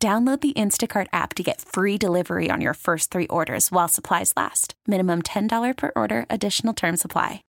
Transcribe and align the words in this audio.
Download 0.00 0.40
the 0.40 0.52
Instacart 0.52 1.08
app 1.12 1.34
to 1.34 1.42
get 1.42 1.60
free 1.60 1.98
delivery 1.98 2.50
on 2.52 2.60
your 2.60 2.74
first 2.74 3.10
three 3.10 3.26
orders 3.26 3.72
while 3.72 3.88
supplies 3.88 4.32
last. 4.36 4.74
Minimum 4.86 5.22
$10 5.22 5.76
per 5.76 5.90
order, 5.96 6.24
additional 6.30 6.72
term 6.72 6.96
supply. 6.96 7.42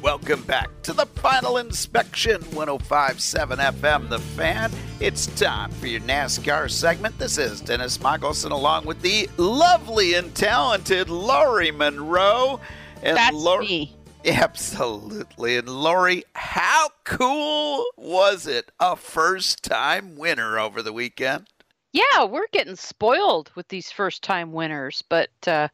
Welcome 0.00 0.42
back 0.44 0.68
to 0.84 0.94
the 0.94 1.04
final 1.04 1.58
inspection 1.58 2.40
1057 2.54 3.58
FM 3.58 4.08
The 4.08 4.18
Fan. 4.18 4.72
It's 5.00 5.26
time 5.38 5.70
for 5.72 5.86
your 5.86 6.00
NASCAR 6.00 6.70
segment. 6.70 7.18
This 7.18 7.36
is 7.36 7.60
Dennis 7.60 8.00
Michelson 8.00 8.52
along 8.52 8.86
with 8.86 9.02
the 9.02 9.28
lovely 9.36 10.14
and 10.14 10.34
talented 10.34 11.10
Laurie 11.10 11.70
Monroe. 11.72 12.58
And 13.02 13.18
That's 13.18 13.36
Lori- 13.36 13.66
me. 13.66 13.93
Absolutely. 14.26 15.58
And 15.58 15.68
Lori, 15.68 16.24
how 16.34 16.88
cool 17.04 17.84
was 17.98 18.46
it? 18.46 18.72
A 18.80 18.96
first 18.96 19.62
time 19.62 20.16
winner 20.16 20.58
over 20.58 20.82
the 20.82 20.94
weekend? 20.94 21.46
Yeah, 21.92 22.24
we're 22.24 22.48
getting 22.50 22.76
spoiled 22.76 23.50
with 23.54 23.68
these 23.68 23.90
first 23.90 24.22
time 24.22 24.52
winners, 24.52 25.02
but 25.10 25.28
uh, 25.46 25.68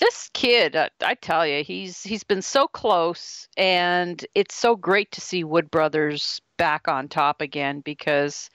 this 0.00 0.30
kid, 0.32 0.76
uh, 0.76 0.88
I 1.04 1.14
tell 1.14 1.46
you, 1.46 1.62
he's 1.62 2.02
he's 2.02 2.24
been 2.24 2.40
so 2.40 2.66
close, 2.66 3.46
and 3.56 4.24
it's 4.34 4.54
so 4.54 4.74
great 4.74 5.12
to 5.12 5.20
see 5.20 5.44
Wood 5.44 5.70
Brothers 5.70 6.40
back 6.56 6.88
on 6.88 7.06
top 7.06 7.42
again 7.42 7.80
because, 7.80 8.48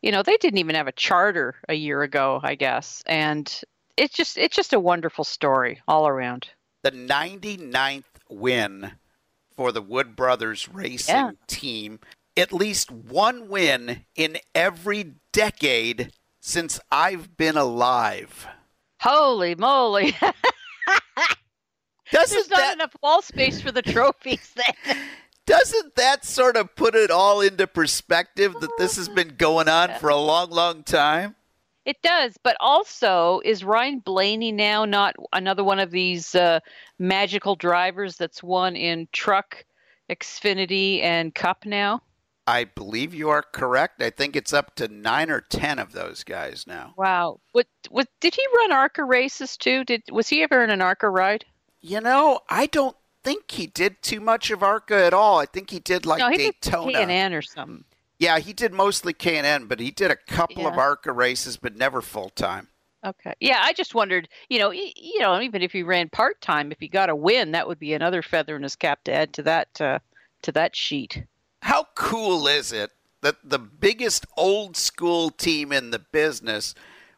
you 0.00 0.12
know, 0.12 0.22
they 0.22 0.36
didn't 0.36 0.58
even 0.58 0.76
have 0.76 0.86
a 0.86 0.92
charter 0.92 1.56
a 1.68 1.74
year 1.74 2.02
ago, 2.02 2.40
I 2.42 2.54
guess, 2.54 3.02
and 3.04 3.52
it's 3.96 4.14
just 4.14 4.38
it's 4.38 4.56
just 4.56 4.72
a 4.72 4.80
wonderful 4.80 5.24
story 5.24 5.82
all 5.88 6.06
around. 6.06 6.48
The 6.84 6.92
99th 6.92 8.04
win 8.36 8.92
for 9.56 9.72
the 9.72 9.82
Wood 9.82 10.16
Brothers 10.16 10.68
Racing 10.68 11.14
yeah. 11.14 11.30
team. 11.46 12.00
At 12.36 12.52
least 12.52 12.90
one 12.90 13.48
win 13.48 14.04
in 14.16 14.38
every 14.54 15.14
decade 15.32 16.12
since 16.40 16.80
I've 16.90 17.36
been 17.36 17.56
alive. 17.56 18.46
Holy 19.00 19.54
moly. 19.54 20.16
Doesn't 22.10 22.36
There's 22.36 22.50
not 22.50 22.58
that, 22.58 22.74
enough 22.74 22.94
wall 23.02 23.22
space 23.22 23.60
for 23.60 23.72
the 23.72 23.82
trophies 23.82 24.54
then. 24.54 24.96
Doesn't 25.46 25.94
that 25.96 26.24
sort 26.24 26.56
of 26.56 26.74
put 26.74 26.94
it 26.94 27.10
all 27.10 27.40
into 27.40 27.66
perspective 27.66 28.54
that 28.60 28.70
this 28.78 28.96
has 28.96 29.08
been 29.14 29.34
going 29.36 29.68
on 29.68 29.98
for 29.98 30.08
a 30.08 30.16
long, 30.16 30.50
long 30.50 30.82
time? 30.82 31.34
It 31.84 32.00
does, 32.02 32.36
but 32.42 32.56
also 32.60 33.40
is 33.44 33.62
Ryan 33.62 33.98
Blaney 33.98 34.52
now 34.52 34.84
not 34.84 35.16
another 35.32 35.62
one 35.62 35.78
of 35.78 35.90
these 35.90 36.34
uh, 36.34 36.60
magical 36.98 37.56
drivers 37.56 38.16
that's 38.16 38.42
won 38.42 38.74
in 38.74 39.06
truck, 39.12 39.64
Xfinity, 40.10 41.02
and 41.02 41.34
Cup 41.34 41.66
now? 41.66 42.00
I 42.46 42.64
believe 42.64 43.14
you 43.14 43.30
are 43.30 43.42
correct. 43.42 44.02
I 44.02 44.10
think 44.10 44.36
it's 44.36 44.52
up 44.52 44.74
to 44.76 44.88
nine 44.88 45.30
or 45.30 45.40
ten 45.40 45.78
of 45.78 45.92
those 45.92 46.24
guys 46.24 46.66
now. 46.66 46.94
Wow. 46.96 47.40
What? 47.52 47.66
What? 47.90 48.08
Did 48.20 48.34
he 48.34 48.42
run 48.56 48.72
ARCA 48.72 49.04
races 49.04 49.56
too? 49.56 49.84
Did 49.84 50.02
was 50.10 50.28
he 50.28 50.42
ever 50.42 50.62
in 50.62 50.70
an 50.70 50.82
ARCA 50.82 51.08
ride? 51.08 51.44
You 51.80 52.00
know, 52.00 52.40
I 52.48 52.66
don't 52.66 52.96
think 53.22 53.50
he 53.50 53.66
did 53.66 54.02
too 54.02 54.20
much 54.20 54.50
of 54.50 54.62
ARCA 54.62 55.04
at 55.04 55.14
all. 55.14 55.38
I 55.38 55.46
think 55.46 55.70
he 55.70 55.80
did 55.80 56.04
like 56.06 56.18
no, 56.18 56.28
he 56.28 56.36
Daytona. 56.36 56.92
Did 56.92 57.08
K&N 57.08 57.34
or 57.34 57.42
something. 57.42 57.84
Yeah, 58.24 58.38
he 58.38 58.54
did 58.54 58.72
mostly 58.72 59.12
K 59.12 59.36
and 59.36 59.46
N, 59.46 59.66
but 59.66 59.80
he 59.80 59.90
did 59.90 60.10
a 60.10 60.16
couple 60.16 60.62
yeah. 60.62 60.68
of 60.68 60.78
ARCA 60.78 61.12
races, 61.12 61.58
but 61.58 61.76
never 61.76 62.00
full 62.00 62.30
time. 62.30 62.68
Okay. 63.04 63.34
Yeah, 63.38 63.60
I 63.62 63.74
just 63.74 63.94
wondered, 63.94 64.28
you 64.48 64.58
know, 64.58 64.70
you 64.70 65.18
know, 65.18 65.38
even 65.42 65.60
if 65.60 65.72
he 65.72 65.82
ran 65.82 66.08
part 66.08 66.40
time, 66.40 66.72
if 66.72 66.80
he 66.80 66.88
got 66.88 67.10
a 67.10 67.16
win, 67.16 67.52
that 67.52 67.68
would 67.68 67.78
be 67.78 67.92
another 67.92 68.22
feather 68.22 68.56
in 68.56 68.62
his 68.62 68.76
cap 68.76 69.04
to 69.04 69.12
add 69.12 69.34
to 69.34 69.42
that 69.42 69.78
uh, 69.78 69.98
to 70.42 70.52
that 70.52 70.74
sheet. 70.74 71.24
How 71.60 71.88
cool 71.94 72.48
is 72.48 72.72
it 72.72 72.92
that 73.20 73.36
the 73.44 73.58
biggest 73.58 74.24
old 74.38 74.76
school 74.76 75.30
team 75.30 75.70
in 75.70 75.90
the 75.90 75.98
business 75.98 76.74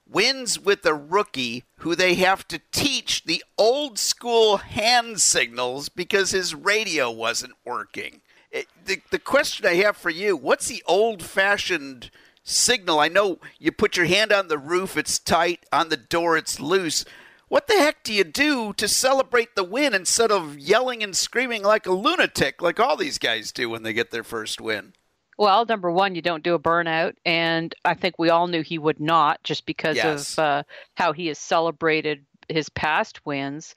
wins 0.09 0.59
with 0.59 0.85
a 0.87 0.95
rookie 0.95 1.63
who 1.79 1.95
they 1.95 2.15
have 2.15 2.49
to 2.49 2.61
teach 2.73 3.25
the 3.25 3.45
old 3.57 3.99
school 3.99 4.57
hand 4.57 5.21
signals 5.21 5.89
because 5.89 6.33
his 6.33 6.53
radio 6.53 7.13
wasn't 7.13 7.55
working? 7.65 8.23
The, 8.53 9.01
the 9.11 9.19
question 9.19 9.67
I 9.67 9.75
have 9.75 9.97
for 9.97 10.11
you 10.11 10.37
what's 10.37 10.69
the 10.69 10.83
old 10.87 11.23
fashioned 11.23 12.11
signal? 12.43 13.01
I 13.01 13.09
know 13.09 13.39
you 13.59 13.73
put 13.73 13.97
your 13.97 14.07
hand 14.07 14.33
on 14.33 14.49
the 14.49 14.59
roof, 14.59 14.97
it's 14.97 15.19
tight, 15.19 15.65
on 15.73 15.89
the 15.89 15.97
door, 15.97 16.37
it's 16.37 16.61
loose. 16.61 17.05
What 17.49 17.69
the 17.69 17.75
heck 17.75 18.03
do 18.03 18.13
you 18.13 18.25
do 18.25 18.73
to 18.73 18.89
celebrate 18.89 19.55
the 19.55 19.63
win 19.63 19.95
instead 19.95 20.33
of 20.33 20.59
yelling 20.59 21.03
and 21.03 21.15
screaming 21.15 21.63
like 21.63 21.87
a 21.87 21.93
lunatic, 21.93 22.61
like 22.61 22.81
all 22.81 22.97
these 22.97 23.19
guys 23.19 23.53
do 23.53 23.71
when 23.71 23.85
they 23.85 23.93
get 23.93 24.11
their 24.11 24.25
first 24.25 24.61
win? 24.61 24.95
Well, 25.39 25.65
number 25.67 25.91
one, 25.91 26.15
you 26.15 26.23
don't 26.23 26.43
do 26.43 26.55
a 26.55 26.59
burnout, 26.59 27.15
and 27.25 27.75
I 27.85 27.95
think 27.95 28.19
we 28.19 28.31
all 28.31 28.47
knew 28.47 28.63
he 28.63 28.79
would 28.79 28.99
not, 28.99 29.43
just 29.45 29.67
because 29.67 29.97
yes. 29.97 30.39
of 30.39 30.43
uh, 30.43 30.63
how 30.95 31.13
he 31.13 31.27
has 31.27 31.39
celebrated 31.39 32.25
his 32.49 32.69
past 32.71 33.25
wins 33.27 33.75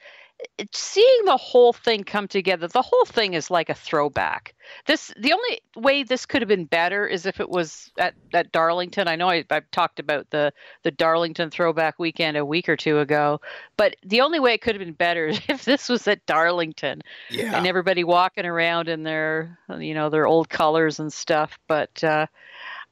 seeing 0.74 1.26
the 1.26 1.38
whole 1.38 1.74
thing 1.74 2.04
come 2.04 2.28
together 2.28 2.68
the 2.68 2.82
whole 2.82 3.06
thing 3.06 3.34
is 3.34 3.50
like 3.50 3.70
a 3.70 3.74
throwback 3.74 4.54
this 4.86 5.14
the 5.18 5.32
only 5.34 5.62
way 5.76 6.04
this 6.04 6.26
could 6.26 6.42
have 6.42 6.50
been 6.50 6.66
better 6.66 7.08
is 7.08 7.26
if 7.26 7.40
it 7.40 7.50
was 7.50 7.92
at, 7.98 8.14
at 8.34 8.52
darlington 8.52 9.08
i 9.08 9.16
know 9.16 9.30
I, 9.30 9.46
have 9.50 9.70
talked 9.72 10.00
about 10.00 10.30
the 10.30 10.52
the 10.84 10.92
darlington 10.92 11.50
throwback 11.50 12.00
weekend 12.00 12.38
a 12.38 12.46
week 12.46 12.68
or 12.68 12.76
two 12.76 13.00
ago 13.00 13.40
but 13.78 13.96
the 14.04 14.22
only 14.22 14.40
way 14.40 14.54
it 14.54 14.62
could 14.62 14.76
have 14.76 14.86
been 14.86 14.94
better 14.94 15.28
is 15.28 15.40
if 15.48 15.66
this 15.66 15.90
was 15.90 16.08
at 16.08 16.26
darlington 16.26 17.02
yeah. 17.30 17.56
and 17.56 17.66
everybody 17.66 18.04
walking 18.04 18.46
around 18.46 18.90
in 18.90 19.04
their 19.04 19.58
you 19.80 19.94
know 19.94 20.10
their 20.10 20.28
old 20.28 20.50
colors 20.50 21.00
and 21.00 21.12
stuff 21.12 21.58
but 21.68 22.04
uh 22.04 22.26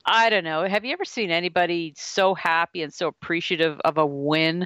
I 0.09 0.29
don't 0.29 0.45
know. 0.45 0.65
Have 0.65 0.85
you 0.85 0.93
ever 0.93 1.03
seen 1.03 1.31
anybody 1.31 1.93
so 1.97 2.33
happy 2.33 2.81
and 2.81 2.93
so 2.93 3.07
appreciative 3.07 3.77
of 3.81 3.97
a 3.97 4.05
win 4.05 4.65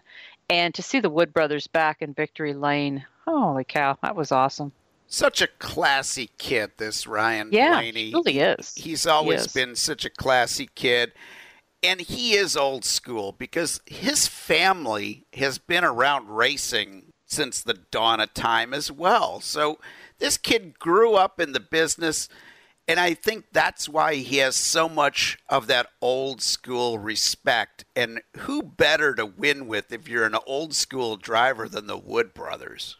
and 0.51 0.75
to 0.75 0.83
see 0.83 0.99
the 0.99 1.09
Wood 1.09 1.33
brothers 1.33 1.65
back 1.67 2.01
in 2.01 2.13
victory 2.13 2.53
lane, 2.53 3.05
holy 3.25 3.63
cow, 3.63 3.97
that 4.03 4.15
was 4.15 4.31
awesome. 4.31 4.73
Such 5.07 5.41
a 5.41 5.47
classy 5.47 6.29
kid, 6.37 6.71
this 6.77 7.07
Ryan 7.07 7.49
yeah, 7.51 7.75
Blaney. 7.75 8.11
Really 8.13 8.39
is. 8.39 8.75
He's 8.75 9.07
always 9.07 9.45
is. 9.45 9.53
been 9.53 9.75
such 9.75 10.05
a 10.05 10.09
classy 10.09 10.69
kid. 10.75 11.13
And 11.83 12.01
he 12.01 12.33
is 12.33 12.55
old 12.55 12.85
school 12.85 13.33
because 13.37 13.81
his 13.85 14.27
family 14.27 15.25
has 15.33 15.57
been 15.57 15.83
around 15.83 16.29
racing 16.29 17.13
since 17.25 17.61
the 17.61 17.73
dawn 17.73 18.19
of 18.19 18.33
time 18.33 18.73
as 18.73 18.91
well. 18.91 19.39
So 19.39 19.79
this 20.19 20.37
kid 20.37 20.77
grew 20.79 21.15
up 21.15 21.39
in 21.39 21.53
the 21.53 21.59
business 21.59 22.27
and 22.87 22.99
I 22.99 23.13
think 23.13 23.45
that's 23.51 23.87
why 23.87 24.15
he 24.15 24.37
has 24.37 24.55
so 24.55 24.89
much 24.89 25.37
of 25.49 25.67
that 25.67 25.87
old 26.01 26.41
school 26.41 26.99
respect. 26.99 27.85
And 27.95 28.21
who 28.37 28.63
better 28.63 29.13
to 29.15 29.25
win 29.25 29.67
with 29.67 29.91
if 29.91 30.07
you're 30.07 30.25
an 30.25 30.37
old 30.45 30.73
school 30.73 31.17
driver 31.17 31.69
than 31.69 31.87
the 31.87 31.97
Wood 31.97 32.33
brothers? 32.33 32.97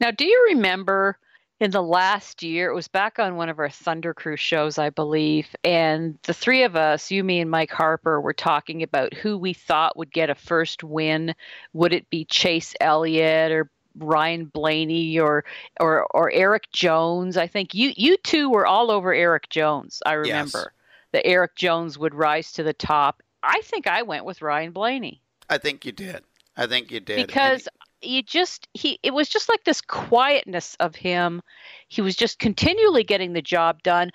Now, 0.00 0.10
do 0.10 0.26
you 0.26 0.46
remember 0.50 1.18
in 1.60 1.70
the 1.70 1.82
last 1.82 2.42
year, 2.42 2.70
it 2.70 2.74
was 2.74 2.88
back 2.88 3.18
on 3.18 3.36
one 3.36 3.48
of 3.48 3.58
our 3.58 3.70
Thunder 3.70 4.12
Crew 4.12 4.36
shows, 4.36 4.76
I 4.76 4.90
believe, 4.90 5.46
and 5.62 6.18
the 6.24 6.34
three 6.34 6.64
of 6.64 6.76
us, 6.76 7.10
you, 7.10 7.22
me, 7.22 7.40
and 7.40 7.50
Mike 7.50 7.70
Harper, 7.70 8.20
were 8.20 8.32
talking 8.32 8.82
about 8.82 9.14
who 9.14 9.38
we 9.38 9.52
thought 9.52 9.96
would 9.96 10.12
get 10.12 10.30
a 10.30 10.34
first 10.34 10.82
win. 10.82 11.34
Would 11.72 11.92
it 11.92 12.10
be 12.10 12.24
Chase 12.24 12.74
Elliott 12.80 13.52
or 13.52 13.70
Ryan 13.98 14.46
Blaney 14.46 15.18
or 15.18 15.44
or 15.80 16.06
or 16.10 16.30
Erik 16.30 16.70
Jones. 16.72 17.36
I 17.36 17.46
think 17.46 17.74
you 17.74 17.92
you 17.96 18.16
two 18.18 18.50
were 18.50 18.66
all 18.66 18.90
over 18.90 19.12
Erik 19.12 19.48
Jones. 19.48 20.02
I 20.06 20.14
remember 20.14 20.58
yes. 20.58 20.66
that 21.12 21.26
Erik 21.26 21.54
Jones 21.56 21.98
would 21.98 22.14
rise 22.14 22.52
to 22.52 22.62
the 22.62 22.72
top. 22.72 23.22
I 23.42 23.60
think 23.64 23.86
I 23.86 24.02
went 24.02 24.24
with 24.24 24.42
Ryan 24.42 24.72
Blaney. 24.72 25.20
I 25.48 25.58
think 25.58 25.84
you 25.84 25.92
did. 25.92 26.22
I 26.56 26.66
think 26.66 26.90
you 26.90 27.00
did 27.00 27.26
because 27.26 27.68
you 28.00 28.22
just 28.22 28.68
he 28.74 28.98
it 29.02 29.12
was 29.12 29.28
just 29.28 29.48
like 29.48 29.64
this 29.64 29.80
quietness 29.80 30.76
of 30.80 30.94
him. 30.94 31.42
He 31.88 32.00
was 32.00 32.16
just 32.16 32.38
continually 32.38 33.04
getting 33.04 33.32
the 33.32 33.42
job 33.42 33.82
done. 33.82 34.10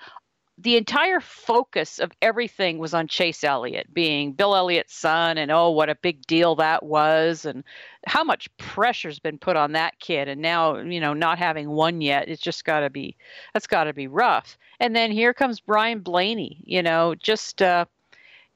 The 0.62 0.76
entire 0.76 1.20
focus 1.20 1.98
of 1.98 2.12
everything 2.20 2.78
was 2.78 2.92
on 2.92 3.08
Chase 3.08 3.42
Elliott 3.44 3.92
being 3.94 4.32
Bill 4.32 4.54
Elliott's 4.54 4.94
son 4.94 5.38
and 5.38 5.50
oh 5.50 5.70
what 5.70 5.88
a 5.88 5.94
big 5.94 6.26
deal 6.26 6.54
that 6.56 6.82
was 6.82 7.46
and 7.46 7.64
how 8.06 8.22
much 8.22 8.54
pressure's 8.58 9.18
been 9.18 9.38
put 9.38 9.56
on 9.56 9.72
that 9.72 9.98
kid. 10.00 10.28
And 10.28 10.42
now 10.42 10.76
you 10.76 11.00
know 11.00 11.14
not 11.14 11.38
having 11.38 11.70
won 11.70 12.00
yet 12.00 12.28
it's 12.28 12.42
just 12.42 12.64
got 12.64 12.80
to 12.80 12.90
be 12.90 13.16
that's 13.54 13.66
got 13.66 13.84
to 13.84 13.94
be 13.94 14.06
rough. 14.06 14.58
And 14.80 14.94
then 14.94 15.10
here 15.10 15.32
comes 15.32 15.60
Brian 15.60 16.00
Blaney 16.00 16.62
you 16.64 16.82
know 16.82 17.14
just 17.14 17.62
uh 17.62 17.86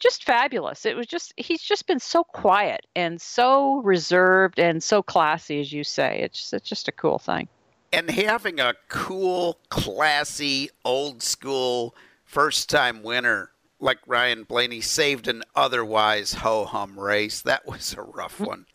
just 0.00 0.24
fabulous. 0.24 0.84
It 0.84 0.96
was 0.96 1.06
just 1.06 1.32
he's 1.36 1.62
just 1.62 1.86
been 1.86 2.00
so 2.00 2.24
quiet 2.24 2.86
and 2.94 3.20
so 3.20 3.76
reserved 3.78 4.58
and 4.58 4.82
so 4.82 5.02
classy 5.02 5.60
as 5.60 5.72
you 5.72 5.84
say. 5.84 6.20
It's 6.22 6.52
it's 6.52 6.68
just 6.68 6.88
a 6.88 6.92
cool 6.92 7.18
thing 7.18 7.48
and 7.94 8.10
having 8.10 8.60
a 8.60 8.74
cool, 8.88 9.58
classy, 9.68 10.70
old 10.84 11.22
school 11.22 11.94
first 12.24 12.68
time 12.68 13.02
winner 13.02 13.50
like 13.80 13.98
Ryan 14.06 14.44
Blaney 14.44 14.80
saved 14.80 15.28
an 15.28 15.42
otherwise 15.54 16.34
ho 16.34 16.64
hum 16.64 16.98
race. 16.98 17.42
That 17.42 17.66
was 17.66 17.94
a 17.94 18.02
rough 18.02 18.34
mm-hmm. 18.34 18.44
one. 18.44 18.66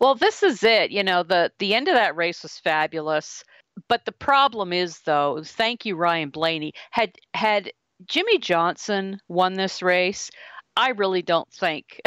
Well, 0.00 0.14
this 0.14 0.42
is 0.42 0.62
it. 0.62 0.90
You 0.90 1.02
know, 1.02 1.22
the 1.22 1.50
the 1.58 1.74
end 1.74 1.88
of 1.88 1.94
that 1.94 2.16
race 2.16 2.42
was 2.42 2.58
fabulous. 2.58 3.42
But 3.88 4.04
the 4.04 4.12
problem 4.12 4.72
is 4.72 5.00
though, 5.00 5.42
thank 5.44 5.86
you, 5.86 5.96
Ryan 5.96 6.30
Blaney. 6.30 6.72
Had 6.90 7.12
had 7.34 7.72
Jimmie 8.06 8.38
Johnson 8.38 9.20
won 9.28 9.54
this 9.54 9.82
race, 9.82 10.30
I 10.76 10.90
really 10.90 11.22
don't 11.22 11.52
think 11.52 12.00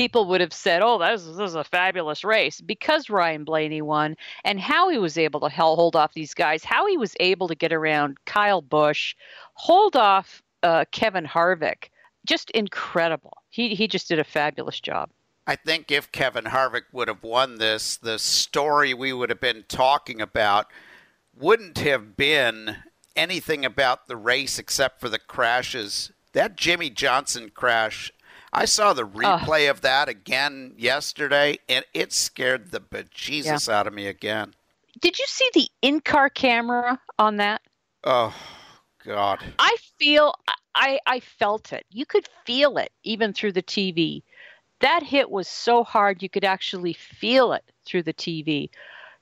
people 0.00 0.24
would 0.24 0.40
have 0.40 0.54
said, 0.54 0.80
"Oh, 0.80 0.96
that 0.96 1.12
was, 1.12 1.26
this 1.26 1.36
was 1.36 1.54
a 1.54 1.62
fabulous 1.62 2.24
race," 2.24 2.62
because 2.62 3.10
Ryan 3.10 3.44
Blaney 3.44 3.82
won, 3.82 4.16
and 4.44 4.58
how 4.58 4.88
he 4.88 4.96
was 4.96 5.18
able 5.18 5.40
to 5.40 5.50
hold 5.50 5.94
off 5.94 6.14
these 6.14 6.32
guys, 6.32 6.64
how 6.64 6.86
he 6.86 6.96
was 6.96 7.14
able 7.20 7.48
to 7.48 7.54
get 7.54 7.70
around 7.70 8.16
Kyle 8.24 8.62
Busch, 8.62 9.14
hold 9.52 9.96
off 9.96 10.42
uh, 10.62 10.86
Kevin 10.90 11.26
Harvick, 11.26 11.90
just 12.24 12.48
incredible. 12.52 13.42
He 13.50 13.74
he 13.74 13.86
just 13.86 14.08
did 14.08 14.18
a 14.18 14.24
fabulous 14.24 14.80
job. 14.80 15.10
I 15.46 15.56
think 15.56 15.90
if 15.90 16.10
Kevin 16.12 16.44
Harvick 16.44 16.84
would 16.92 17.08
have 17.08 17.22
won 17.22 17.58
this, 17.58 17.98
the 17.98 18.18
story 18.18 18.94
we 18.94 19.12
would 19.12 19.28
have 19.28 19.40
been 19.40 19.64
talking 19.68 20.22
about 20.22 20.68
wouldn't 21.36 21.76
have 21.78 22.16
been 22.16 22.76
anything 23.14 23.66
about 23.66 24.08
the 24.08 24.16
race 24.16 24.58
except 24.58 24.98
for 24.98 25.10
the 25.10 25.18
crashes. 25.18 26.10
That 26.32 26.56
Jimmie 26.56 26.88
Johnson 26.88 27.50
crash 27.52 28.12
I 28.52 28.64
saw 28.64 28.92
the 28.92 29.06
replay 29.06 29.68
oh. 29.68 29.70
of 29.70 29.80
that 29.82 30.08
again 30.08 30.74
yesterday, 30.76 31.58
and 31.68 31.84
it 31.94 32.12
scared 32.12 32.70
the 32.70 32.80
bejesus 32.80 33.68
yeah. 33.68 33.78
out 33.78 33.86
of 33.86 33.92
me 33.92 34.06
again. 34.06 34.54
Did 35.00 35.18
you 35.18 35.26
see 35.26 35.48
the 35.54 35.68
in-car 35.82 36.30
camera 36.30 37.00
on 37.18 37.36
that? 37.36 37.62
Oh, 38.02 38.34
God! 39.04 39.44
I 39.58 39.76
feel 39.98 40.34
I 40.74 40.98
I 41.06 41.20
felt 41.20 41.72
it. 41.72 41.86
You 41.90 42.04
could 42.06 42.28
feel 42.44 42.76
it 42.78 42.92
even 43.04 43.32
through 43.32 43.52
the 43.52 43.62
TV. 43.62 44.22
That 44.80 45.02
hit 45.02 45.30
was 45.30 45.46
so 45.46 45.84
hard 45.84 46.22
you 46.22 46.28
could 46.28 46.44
actually 46.44 46.94
feel 46.94 47.52
it 47.52 47.64
through 47.84 48.02
the 48.02 48.14
TV. 48.14 48.70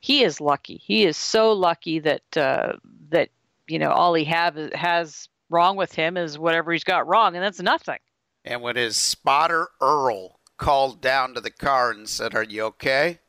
He 0.00 0.22
is 0.22 0.40
lucky. 0.40 0.80
He 0.82 1.04
is 1.04 1.16
so 1.16 1.52
lucky 1.52 1.98
that 1.98 2.36
uh, 2.36 2.74
that 3.10 3.30
you 3.66 3.78
know 3.78 3.90
all 3.90 4.14
he 4.14 4.24
have 4.24 4.56
has 4.72 5.28
wrong 5.50 5.76
with 5.76 5.92
him 5.92 6.16
is 6.16 6.38
whatever 6.38 6.72
he's 6.72 6.84
got 6.84 7.06
wrong, 7.06 7.34
and 7.34 7.44
that's 7.44 7.60
nothing. 7.60 7.98
And 8.44 8.62
when 8.62 8.76
his 8.76 8.96
spotter 8.96 9.68
Earl 9.80 10.40
called 10.56 11.00
down 11.00 11.34
to 11.34 11.40
the 11.40 11.50
car 11.50 11.90
and 11.90 12.08
said, 12.08 12.34
Are 12.34 12.42
you 12.42 12.62
okay? 12.64 13.20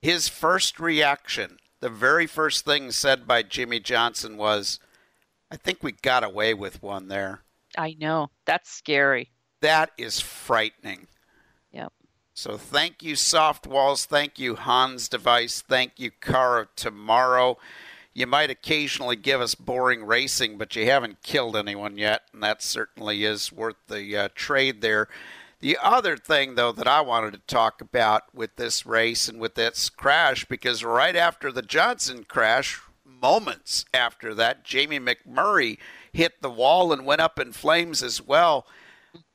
His 0.00 0.28
first 0.28 0.80
reaction, 0.80 1.58
the 1.80 1.90
very 1.90 2.26
first 2.26 2.64
thing 2.64 2.90
said 2.90 3.26
by 3.26 3.42
Jimmie 3.42 3.80
Johnson 3.80 4.36
was, 4.36 4.78
I 5.50 5.56
think 5.56 5.82
we 5.82 5.92
got 5.92 6.24
away 6.24 6.54
with 6.54 6.82
one 6.82 7.08
there. 7.08 7.42
I 7.76 7.96
know. 7.98 8.30
That's 8.46 8.70
scary. 8.70 9.30
That 9.60 9.90
is 9.98 10.20
frightening. 10.20 11.06
Yep. 11.72 11.92
So 12.34 12.56
thank 12.56 13.02
you, 13.02 13.16
Soft 13.16 13.66
Walls. 13.66 14.06
Thank 14.06 14.38
you, 14.38 14.56
Hans 14.56 15.08
Device. 15.08 15.60
Thank 15.60 15.92
you, 15.98 16.10
Car 16.10 16.60
of 16.60 16.74
Tomorrow 16.74 17.58
you 18.12 18.26
might 18.26 18.50
occasionally 18.50 19.16
give 19.16 19.40
us 19.40 19.54
boring 19.54 20.04
racing, 20.04 20.58
but 20.58 20.74
you 20.74 20.86
haven't 20.86 21.22
killed 21.22 21.56
anyone 21.56 21.96
yet, 21.96 22.22
and 22.32 22.42
that 22.42 22.62
certainly 22.62 23.24
is 23.24 23.52
worth 23.52 23.76
the 23.88 24.16
uh, 24.16 24.28
trade 24.34 24.80
there. 24.80 25.08
The 25.60 25.78
other 25.82 26.16
thing, 26.16 26.54
though, 26.54 26.72
that 26.72 26.88
I 26.88 27.02
wanted 27.02 27.32
to 27.34 27.54
talk 27.54 27.80
about 27.80 28.34
with 28.34 28.56
this 28.56 28.86
race 28.86 29.28
and 29.28 29.38
with 29.38 29.54
this 29.54 29.90
crash, 29.90 30.44
because 30.46 30.82
right 30.82 31.14
after 31.14 31.52
the 31.52 31.62
Johnson 31.62 32.24
crash, 32.24 32.80
moments 33.04 33.84
after 33.92 34.34
that, 34.34 34.64
Jamie 34.64 34.98
McMurray 34.98 35.78
hit 36.12 36.40
the 36.40 36.50
wall 36.50 36.92
and 36.92 37.04
went 37.04 37.20
up 37.20 37.38
in 37.38 37.52
flames 37.52 38.02
as 38.02 38.22
well. 38.22 38.66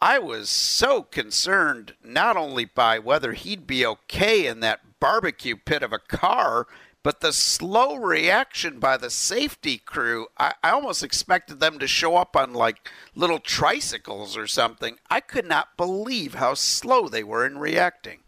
I 0.01 0.19
was 0.19 0.49
so 0.49 1.03
concerned 1.03 1.93
not 2.03 2.37
only 2.37 2.65
by 2.65 2.99
whether 2.99 3.33
he'd 3.33 3.67
be 3.67 3.85
okay 3.85 4.47
in 4.47 4.61
that 4.61 4.99
barbecue 4.99 5.55
pit 5.55 5.83
of 5.83 5.93
a 5.93 5.99
car, 5.99 6.65
but 7.05 7.21
the 7.21 7.33
slow 7.33 7.97
reaction 7.97 8.79
by 8.79 8.97
the 8.97 9.11
safety 9.11 9.77
crew, 9.77 10.25
I, 10.39 10.55
I, 10.63 10.71
almost 10.71 11.03
expected 11.03 11.59
them 11.59 11.77
to 11.77 11.85
show 11.85 12.15
up 12.15 12.35
on 12.35 12.51
like 12.51 12.89
little 13.13 13.37
tricycles 13.37 14.35
or 14.35 14.47
something. 14.47 14.97
I 15.07 15.19
could 15.19 15.45
not 15.45 15.77
believe 15.77 16.33
how 16.33 16.55
slow 16.55 17.07
they 17.07 17.23
were 17.23 17.45
in 17.45 17.59
reacting. 17.59 18.21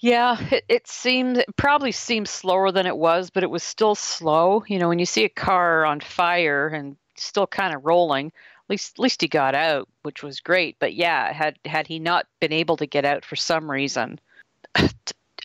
Yeah, 0.00 0.36
it, 0.50 0.62
it 0.68 0.86
seemed 0.86 1.38
it 1.38 1.56
probably 1.56 1.90
seemed 1.90 2.28
slower 2.28 2.70
than 2.70 2.84
it 2.84 2.98
was, 2.98 3.30
but 3.30 3.44
it 3.44 3.50
was 3.50 3.62
still 3.62 3.94
slow. 3.94 4.62
You 4.68 4.78
know, 4.78 4.90
when 4.90 4.98
you 4.98 5.06
see 5.06 5.24
a 5.24 5.30
car 5.30 5.86
on 5.86 6.00
fire 6.00 6.68
and 6.68 6.98
still 7.16 7.46
kind 7.46 7.74
of 7.74 7.86
rolling, 7.86 8.26
at 8.26 8.68
least 8.68 8.96
at 8.96 8.98
least 8.98 9.22
he 9.22 9.28
got 9.28 9.54
out, 9.54 9.88
which 10.02 10.22
was 10.22 10.40
great. 10.40 10.76
But 10.80 10.92
yeah, 10.92 11.32
had 11.32 11.58
had 11.64 11.86
he 11.86 11.98
not 11.98 12.26
been 12.40 12.52
able 12.52 12.76
to 12.76 12.84
get 12.84 13.06
out 13.06 13.24
for 13.24 13.36
some 13.36 13.70
reason, 13.70 14.20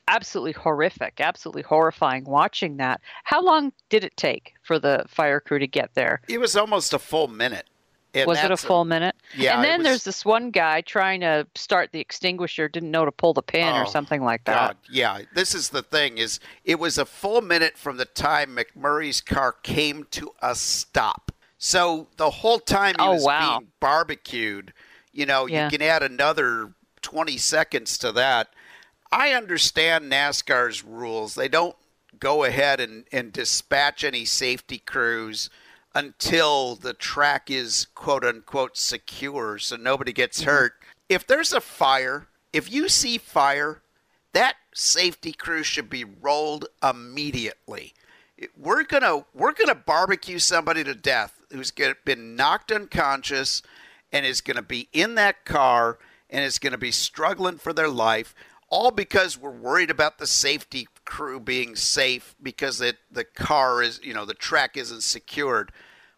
absolutely 0.08 0.54
horrific, 0.54 1.20
absolutely 1.20 1.62
horrifying 1.62 2.24
watching 2.26 2.78
that. 2.78 3.02
How 3.24 3.44
long 3.44 3.72
did 3.90 4.04
it 4.04 4.16
take 4.18 4.54
for 4.62 4.80
the 4.80 5.06
fire 5.08 5.40
crew 5.40 5.60
to 5.60 5.68
get 5.68 5.94
there? 5.94 6.22
It 6.28 6.40
was 6.40 6.56
almost 6.56 6.94
a 6.94 7.00
full 7.00 7.28
minute. 7.28 7.68
And 8.16 8.28
was 8.28 8.44
it 8.44 8.52
a 8.52 8.58
full 8.58 8.86
minute? 8.86 9.16
Yeah. 9.36 9.56
And 9.56 9.64
then 9.64 9.80
was... 9.80 9.86
there's 9.86 10.04
this 10.04 10.24
one 10.24 10.52
guy 10.52 10.82
trying 10.82 11.22
to 11.22 11.48
start 11.56 11.92
the 11.92 12.00
extinguisher, 12.00 12.68
didn't 12.68 12.92
know 12.92 13.06
to 13.06 13.12
pull 13.12 13.34
the 13.34 13.42
pin 13.42 13.74
oh, 13.74 13.82
or 13.82 13.86
something 13.88 14.22
like 14.22 14.44
that. 14.44 14.68
God. 14.68 14.78
Yeah. 14.92 15.22
This 15.34 15.56
is 15.56 15.70
the 15.70 15.82
thing: 15.82 16.20
is 16.20 16.40
it 16.64 16.80
was 16.80 17.00
a 17.00 17.06
full 17.06 17.42
minute 17.42 17.76
from 17.76 17.98
the 17.98 18.06
time 18.06 18.56
McMurray's 18.56 19.20
car 19.20 19.54
came 19.64 20.06
to 20.12 20.32
a 20.44 20.54
stop. 20.54 21.32
So 21.58 22.08
the 22.18 22.30
whole 22.30 22.60
time 22.60 22.96
he 23.00 23.06
oh, 23.06 23.14
was 23.14 23.26
wow. 23.26 23.60
being 23.60 23.72
barbecued, 23.80 24.74
you 25.12 25.26
know, 25.26 25.48
yeah. 25.48 25.66
you 25.66 25.78
can 25.78 25.82
add 25.82 26.04
another 26.04 26.74
20 27.02 27.38
seconds 27.38 27.98
to 28.00 28.12
that. 28.12 28.50
I 29.14 29.34
understand 29.34 30.12
NASCAR's 30.12 30.84
rules. 30.84 31.36
They 31.36 31.48
don't 31.48 31.76
go 32.20 32.46
ahead 32.46 32.80
and, 32.80 33.06
and 33.12 33.32
dispatch 33.32 34.04
any 34.04 34.26
safety 34.26 34.80
crews 34.80 35.52
until 35.94 36.76
the 36.76 36.96
track 36.96 37.52
is 37.52 37.86
quote 37.94 38.26
unquote 38.26 38.76
secure 38.76 39.60
so 39.60 39.76
nobody 39.76 40.14
gets 40.14 40.40
mm-hmm. 40.42 40.50
hurt. 40.50 40.74
If 41.10 41.28
there's 41.28 41.54
a 41.54 41.62
fire, 41.62 42.26
if 42.54 42.74
you 42.74 42.90
see 42.90 43.20
fire, 43.20 43.84
that 44.34 44.56
safety 44.74 45.32
crew 45.32 45.62
should 45.62 45.92
be 45.92 46.04
rolled 46.04 46.66
immediately. 46.82 47.94
We're 48.58 48.84
gonna 48.84 49.26
we're 49.36 49.54
gonna 49.54 49.76
barbecue 49.76 50.40
somebody 50.40 50.84
to 50.86 50.96
death 50.96 51.40
who's 51.52 51.72
been 52.04 52.36
knocked 52.36 52.72
unconscious 52.72 53.62
and 54.12 54.26
is 54.26 54.42
gonna 54.42 54.64
be 54.64 54.90
in 54.92 55.14
that 55.16 55.46
car 55.46 56.00
and 56.32 56.44
is 56.44 56.58
gonna 56.58 56.80
be 56.80 56.90
struggling 56.90 57.60
for 57.60 57.74
their 57.74 57.90
life 57.90 58.34
all 58.74 58.90
because 58.90 59.38
we're 59.38 59.52
worried 59.52 59.92
about 59.92 60.18
the 60.18 60.26
safety 60.26 60.88
crew 61.06 61.40
being 61.40 61.76
safe 61.76 62.36
because 62.42 62.82
it, 62.82 62.98
the 63.12 63.24
car 63.24 63.84
is, 63.84 64.00
you 64.04 64.16
know, 64.16 64.26
the 64.26 64.34
track 64.34 64.76
isn't 64.76 65.04
secured. 65.04 65.72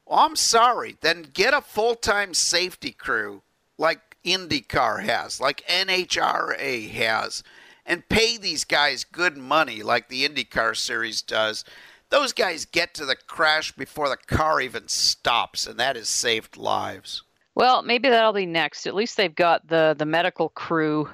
Well, 0.05 0.19
I'm 0.19 0.37
sorry. 0.37 0.95
Then 1.01 1.23
get 1.33 1.53
a 1.53 1.59
full 1.59 1.95
time 1.95 2.33
safety 2.33 2.93
crew 2.93 3.41
like 3.77 4.15
IndyCar 4.23 5.03
has, 5.03 5.41
like 5.41 5.67
NHRA 5.67 6.89
has, 6.91 7.43
and 7.85 8.07
pay 8.07 8.37
these 8.37 8.63
guys 8.63 9.03
good 9.03 9.35
money 9.35 9.83
like 9.83 10.07
the 10.07 10.25
IndyCar 10.25 10.77
series 10.77 11.21
does. 11.21 11.65
Those 12.09 12.31
guys 12.31 12.63
get 12.63 12.93
to 12.93 13.05
the 13.05 13.17
crash 13.17 13.73
before 13.73 14.07
the 14.07 14.15
car 14.15 14.61
even 14.61 14.87
stops, 14.87 15.67
and 15.67 15.77
that 15.81 15.97
has 15.97 16.07
saved 16.07 16.55
lives. 16.55 17.21
Well, 17.53 17.81
maybe 17.81 18.07
that'll 18.07 18.31
be 18.31 18.45
next. 18.45 18.87
At 18.87 18.95
least 18.95 19.17
they've 19.17 19.35
got 19.35 19.67
the, 19.67 19.93
the 19.97 20.05
medical 20.05 20.47
crew 20.47 21.09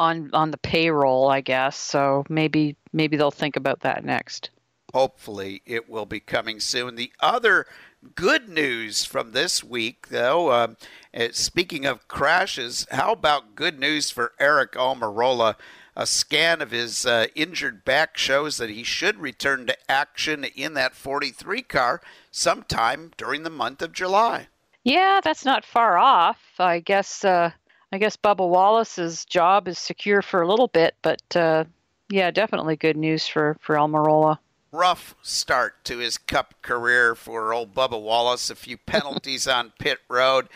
on 0.00 0.30
on 0.32 0.50
the 0.50 0.58
payroll, 0.58 1.28
I 1.28 1.42
guess. 1.42 1.76
So 1.76 2.24
maybe 2.28 2.76
maybe 2.92 3.16
they'll 3.16 3.30
think 3.30 3.56
about 3.56 3.80
that 3.80 4.04
next. 4.04 4.50
Hopefully, 4.92 5.62
it 5.66 5.88
will 5.88 6.06
be 6.06 6.18
coming 6.18 6.58
soon. 6.58 6.96
The 6.96 7.12
other 7.20 7.66
good 8.16 8.48
news 8.48 9.04
from 9.04 9.30
this 9.30 9.62
week, 9.62 10.08
though, 10.08 10.48
uh, 10.48 10.68
speaking 11.30 11.86
of 11.86 12.08
crashes, 12.08 12.86
how 12.90 13.12
about 13.12 13.54
good 13.54 13.78
news 13.78 14.10
for 14.10 14.32
Aric 14.40 14.72
Almirola? 14.72 15.54
A 15.94 16.06
scan 16.06 16.62
of 16.62 16.70
his 16.70 17.04
uh, 17.04 17.26
injured 17.34 17.84
back 17.84 18.16
shows 18.16 18.56
that 18.56 18.70
he 18.70 18.82
should 18.82 19.18
return 19.18 19.66
to 19.66 19.90
action 19.90 20.44
in 20.44 20.74
that 20.74 20.94
43 20.94 21.62
car 21.62 22.00
sometime 22.30 23.10
during 23.16 23.42
the 23.42 23.50
month 23.50 23.82
of 23.82 23.92
July. 23.92 24.48
Yeah, 24.82 25.20
that's 25.22 25.44
not 25.44 25.64
far 25.64 25.98
off. 25.98 26.38
I 26.58 26.80
guess. 26.80 27.24
Uh, 27.24 27.50
I 27.92 27.98
guess 27.98 28.16
Bubba 28.16 28.48
Wallace's 28.48 29.24
job 29.24 29.66
is 29.68 29.78
secure 29.78 30.22
for 30.22 30.42
a 30.42 30.48
little 30.48 30.68
bit, 30.68 30.94
but 31.02 31.22
uh, 31.36 31.64
yeah, 32.08 32.30
definitely 32.30 32.76
good 32.76 32.96
news 32.96 33.26
for 33.26 33.56
for 33.60 33.76
Almirola. 33.76 34.38
Rough 34.72 35.16
start 35.22 35.84
to 35.84 35.98
his 35.98 36.16
Cup 36.16 36.54
career 36.62 37.14
for 37.14 37.52
old 37.52 37.74
Bubba 37.74 38.00
Wallace. 38.00 38.50
A 38.50 38.54
few 38.54 38.76
penalties 38.76 39.48
on 39.48 39.72
pit 39.78 39.98
road 40.08 40.48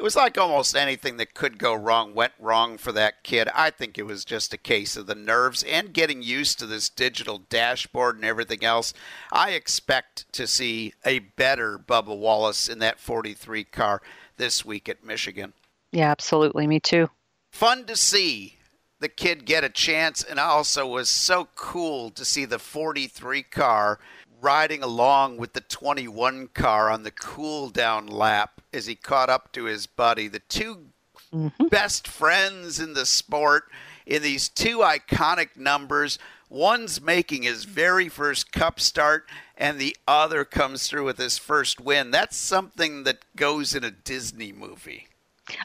it 0.00 0.02
was 0.02 0.16
like 0.16 0.38
almost 0.38 0.74
anything 0.74 1.18
that 1.18 1.34
could 1.34 1.58
go 1.58 1.74
wrong 1.74 2.14
went 2.14 2.32
wrong 2.38 2.78
for 2.78 2.90
that 2.90 3.22
kid. 3.22 3.50
I 3.54 3.68
think 3.68 3.98
it 3.98 4.06
was 4.06 4.24
just 4.24 4.54
a 4.54 4.56
case 4.56 4.96
of 4.96 5.06
the 5.06 5.14
nerves 5.14 5.62
and 5.62 5.92
getting 5.92 6.22
used 6.22 6.58
to 6.58 6.66
this 6.66 6.88
digital 6.88 7.36
dashboard 7.50 8.16
and 8.16 8.24
everything 8.24 8.64
else. 8.64 8.94
I 9.30 9.50
expect 9.50 10.24
to 10.32 10.46
see 10.46 10.94
a 11.04 11.18
better 11.18 11.78
Bubba 11.78 12.16
Wallace 12.16 12.66
in 12.66 12.78
that 12.78 12.98
43 12.98 13.64
car 13.64 14.00
this 14.38 14.64
week 14.64 14.88
at 14.88 15.04
Michigan. 15.04 15.52
Yeah, 15.92 16.10
absolutely. 16.10 16.66
Me 16.66 16.80
too. 16.80 17.08
Fun 17.52 17.84
to 17.86 17.96
see 17.96 18.56
the 19.00 19.08
kid 19.08 19.46
get 19.46 19.64
a 19.64 19.70
chance, 19.70 20.22
and 20.22 20.38
also 20.38 20.86
was 20.86 21.08
so 21.08 21.48
cool 21.54 22.10
to 22.10 22.24
see 22.24 22.44
the 22.44 22.58
43 22.58 23.42
car 23.42 23.98
riding 24.40 24.82
along 24.82 25.36
with 25.36 25.52
the 25.52 25.60
21 25.60 26.48
car 26.48 26.90
on 26.90 27.02
the 27.02 27.10
cool 27.10 27.68
down 27.70 28.06
lap 28.06 28.60
as 28.72 28.86
he 28.86 28.94
caught 28.94 29.28
up 29.28 29.52
to 29.52 29.64
his 29.64 29.86
buddy. 29.86 30.28
The 30.28 30.40
2 30.40 30.86
mm-hmm. 31.32 31.66
best 31.68 32.06
friends 32.06 32.78
in 32.78 32.94
the 32.94 33.06
sport 33.06 33.64
in 34.06 34.22
these 34.22 34.48
two 34.48 34.78
iconic 34.78 35.56
numbers. 35.56 36.18
One's 36.48 37.00
making 37.00 37.42
his 37.44 37.64
very 37.64 38.08
first 38.08 38.50
cup 38.50 38.80
start, 38.80 39.28
and 39.56 39.78
the 39.78 39.96
other 40.08 40.44
comes 40.44 40.88
through 40.88 41.04
with 41.04 41.18
his 41.18 41.38
first 41.38 41.80
win. 41.80 42.10
That's 42.10 42.36
something 42.36 43.04
that 43.04 43.18
goes 43.36 43.74
in 43.74 43.84
a 43.84 43.90
Disney 43.90 44.52
movie. 44.52 45.06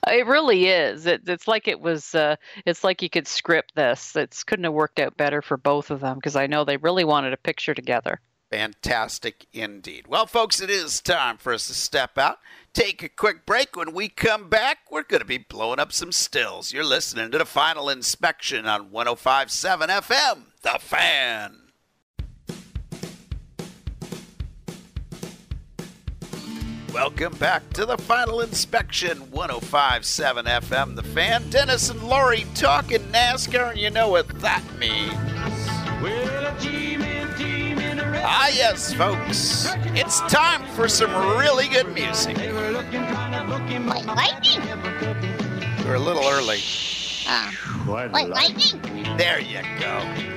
It 0.07 0.25
really 0.25 0.67
is. 0.67 1.05
It, 1.05 1.21
it's 1.27 1.47
like 1.47 1.67
it 1.67 1.79
was. 1.79 2.15
Uh, 2.15 2.35
it's 2.65 2.83
like 2.83 3.01
you 3.01 3.09
could 3.09 3.27
script 3.27 3.75
this. 3.75 4.15
It 4.15 4.35
couldn't 4.45 4.65
have 4.65 4.73
worked 4.73 4.99
out 4.99 5.17
better 5.17 5.41
for 5.41 5.57
both 5.57 5.91
of 5.91 5.99
them 5.99 6.15
because 6.15 6.35
I 6.35 6.47
know 6.47 6.63
they 6.63 6.77
really 6.77 7.03
wanted 7.03 7.33
a 7.33 7.37
picture 7.37 7.73
together. 7.73 8.19
Fantastic 8.51 9.47
indeed. 9.53 10.07
Well, 10.07 10.27
folks, 10.27 10.61
it 10.61 10.69
is 10.69 11.01
time 11.01 11.37
for 11.37 11.51
us 11.51 11.67
to 11.67 11.73
step 11.73 12.17
out, 12.17 12.37
take 12.73 13.01
a 13.01 13.09
quick 13.09 13.45
break. 13.45 13.75
When 13.75 13.93
we 13.93 14.07
come 14.07 14.49
back, 14.49 14.79
we're 14.89 15.03
going 15.03 15.21
to 15.21 15.25
be 15.25 15.39
blowing 15.39 15.79
up 15.79 15.91
some 15.91 16.11
stills. 16.11 16.71
You're 16.71 16.85
listening 16.85 17.31
to 17.31 17.39
the 17.39 17.45
final 17.45 17.89
inspection 17.89 18.67
on 18.67 18.91
1057 18.91 19.89
FM, 19.89 20.43
The 20.61 20.77
Fan. 20.79 21.64
Welcome 26.95 27.33
back 27.39 27.69
to 27.71 27.85
the 27.85 27.97
final 27.97 28.39
inspection, 28.39 29.17
1057 29.29 30.45
FM, 30.45 30.95
The 30.95 31.03
Fan. 31.03 31.49
Dennis 31.49 31.89
and 31.89 32.01
Laurie 32.01 32.45
talking 32.55 33.01
NASCAR, 33.11 33.71
and 33.71 33.79
you 33.79 33.89
know 33.89 34.07
what 34.07 34.29
that 34.39 34.63
means. 34.79 35.11
Well, 36.01 36.55
Ah, 38.23 38.47
yes, 38.47 38.93
folks. 38.93 39.67
It's 39.87 40.21
time 40.31 40.65
for 40.73 40.87
some 40.87 41.11
really 41.37 41.67
good 41.67 41.93
music. 41.93 42.37
White 42.37 44.05
lightning. 44.05 44.61
We're 45.85 45.95
a 45.95 45.99
little 45.99 46.23
early. 46.29 46.61
Uh, 47.27 47.51
white 47.85 48.29
lightning. 48.29 49.17
There 49.17 49.41
you 49.41 49.59
go. 49.81 50.34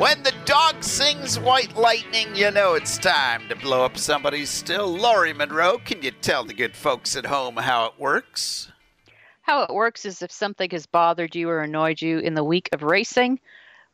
When 0.00 0.22
the 0.22 0.32
dog 0.46 0.82
sings 0.82 1.38
White 1.38 1.76
Lightning, 1.76 2.34
you 2.34 2.50
know 2.50 2.72
it's 2.72 2.96
time 2.96 3.46
to 3.50 3.54
blow 3.54 3.84
up 3.84 3.98
somebody's 3.98 4.48
still. 4.48 4.88
Laurie 4.88 5.34
Monroe, 5.34 5.76
can 5.76 6.00
you 6.00 6.10
tell 6.10 6.42
the 6.42 6.54
good 6.54 6.74
folks 6.74 7.16
at 7.16 7.26
home 7.26 7.58
how 7.58 7.84
it 7.84 7.92
works? 7.98 8.72
How 9.42 9.62
it 9.62 9.74
works 9.74 10.06
is 10.06 10.22
if 10.22 10.32
something 10.32 10.70
has 10.70 10.86
bothered 10.86 11.34
you 11.34 11.50
or 11.50 11.60
annoyed 11.60 12.00
you 12.00 12.18
in 12.18 12.32
the 12.32 12.42
week 12.42 12.70
of 12.72 12.82
racing, 12.82 13.40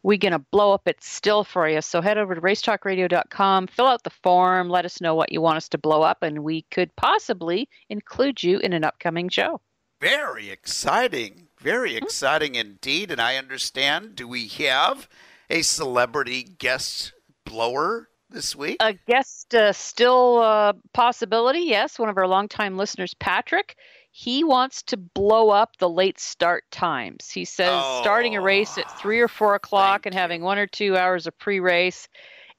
we're 0.05 0.17
going 0.17 0.31
to 0.31 0.39
blow 0.39 0.73
up 0.73 0.87
it 0.87 1.03
still 1.03 1.43
for 1.43 1.69
you. 1.69 1.81
So 1.81 2.01
head 2.01 2.19
over 2.19 2.37
to 2.37 2.41
racetalkradio.com, 2.41 3.67
fill 3.67 3.89
out 3.89 4.05
the 4.05 4.11
form, 4.11 4.69
let 4.69 4.85
us 4.85 5.01
know 5.01 5.17
what 5.17 5.33
you 5.33 5.41
want 5.41 5.57
us 5.57 5.69
to 5.71 5.79
blow 5.79 6.03
up, 6.03 6.23
and 6.23 6.45
we 6.45 6.63
could 6.71 6.95
possibly 6.95 7.69
include 7.89 8.45
you 8.45 8.61
in 8.61 8.73
an 8.73 8.85
upcoming 8.85 9.29
show. 9.29 9.61
Very 10.01 10.51
exciting. 10.51 11.49
Very 11.59 11.99
hmm. 11.99 12.05
exciting 12.05 12.55
indeed. 12.55 13.11
And 13.11 13.21
I 13.21 13.35
understand, 13.35 14.15
do 14.15 14.29
we 14.29 14.47
have 14.47 15.09
a 15.51 15.63
celebrity 15.63 16.43
guest 16.43 17.13
blower 17.45 18.09
this 18.31 18.57
week? 18.57 18.77
A 18.81 18.93
guest 18.93 19.55
uh, 19.55 19.73
still 19.73 20.39
uh, 20.39 20.73
possibility, 20.93 21.61
yes. 21.61 21.99
One 21.99 22.09
of 22.09 22.17
our 22.17 22.29
longtime 22.29 22.77
listeners, 22.77 23.15
Patrick 23.15 23.77
he 24.19 24.43
wants 24.45 24.83
to 24.83 24.97
blow 24.97 25.51
up 25.51 25.77
the 25.77 25.91
late 25.91 26.19
start 26.19 26.65
times. 26.71 27.29
He 27.29 27.45
says 27.45 27.69
oh, 27.71 28.01
starting 28.01 28.35
a 28.35 28.41
race 28.41 28.79
at 28.79 28.99
three 28.99 29.21
or 29.21 29.29
four 29.29 29.55
o'clock 29.55 30.07
and 30.07 30.15
having 30.15 30.41
one 30.41 30.57
or 30.57 30.67
two 30.67 30.97
hours 30.97 31.27
of 31.27 31.39
pre 31.39 31.61
race 31.61 32.09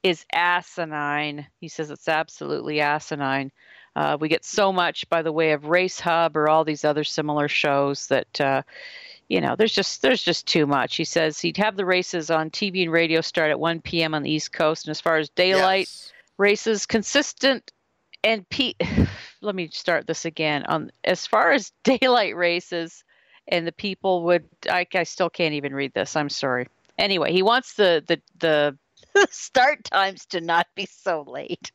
is 0.04 0.24
asinine. 0.32 1.48
He 1.60 1.68
says 1.68 1.90
it's 1.90 2.08
absolutely 2.08 2.80
asinine. 2.80 3.52
Uh, 3.96 4.18
we 4.22 4.30
get 4.30 4.46
so 4.46 4.72
much 4.72 5.10
by 5.10 5.24
the 5.24 5.32
way 5.32 5.54
of 5.54 5.66
Race 5.66 6.00
Hub 6.00 6.38
or 6.38 6.48
all 6.48 6.64
these 6.64 6.86
other 6.86 7.04
similar 7.04 7.48
shows 7.48 8.06
that. 8.08 8.40
You 9.30 9.42
know, 9.42 9.56
there's 9.56 9.74
just 9.74 10.02
there's 10.02 10.24
just 10.24 10.48
too 10.48 10.66
much. 10.66 10.96
He 10.96 11.04
says 11.04 11.40
he'd 11.40 11.58
have 11.58 11.76
the 11.76 11.86
races 11.86 12.32
on 12.32 12.50
TV 12.50 12.84
and 12.84 12.92
radio 12.92 13.22
start 13.22 13.52
at 13.52 13.60
1 13.60 13.82
p.m. 13.82 14.14
on 14.14 14.24
the 14.24 14.32
East 14.32 14.54
Coast, 14.54 14.88
and 14.88 14.92
as 14.92 15.02
far 15.02 15.18
as 15.18 15.30
daylight 15.30 15.88
yes. 15.88 16.12
races, 16.38 16.86
consistent 16.86 17.72
and 18.24 18.48
Pete, 18.50 18.82
let 19.42 19.56
me 19.56 19.70
start 19.70 20.08
this 20.08 20.26
again. 20.26 20.64
On 20.66 20.92
as 21.04 21.26
far 21.26 21.52
as 21.52 21.72
daylight 21.84 22.36
races, 22.36 23.04
and 23.48 23.66
the 23.66 23.72
people 23.72 24.24
would, 24.24 24.46
I, 24.70 24.86
I 24.94 25.04
still 25.04 25.30
can't 25.30 25.54
even 25.54 25.74
read 25.74 25.94
this. 25.94 26.16
I'm 26.16 26.30
sorry. 26.30 26.68
Anyway, 26.98 27.32
he 27.32 27.44
wants 27.44 27.74
the 27.74 28.04
the 28.08 28.22
the 28.40 28.78
start 29.30 29.84
times 29.84 30.26
to 30.28 30.42
not 30.42 30.68
be 30.76 30.86
so 30.86 31.24
late. 31.28 31.72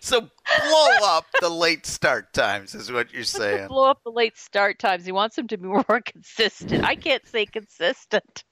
So 0.00 0.20
blow 0.20 0.88
up 1.02 1.26
the 1.40 1.48
late 1.48 1.86
start 1.86 2.32
times 2.32 2.74
is 2.74 2.90
what 2.92 3.12
you're 3.12 3.24
saying. 3.24 3.68
blow 3.68 3.90
up 3.90 4.00
the 4.04 4.10
late 4.10 4.36
start 4.36 4.78
times. 4.78 5.04
He 5.04 5.12
wants 5.12 5.36
them 5.36 5.48
to 5.48 5.58
be 5.58 5.66
more 5.88 6.00
consistent. 6.04 6.84
I 6.84 6.94
can't 6.94 7.26
say 7.26 7.46
consistent. 7.46 8.44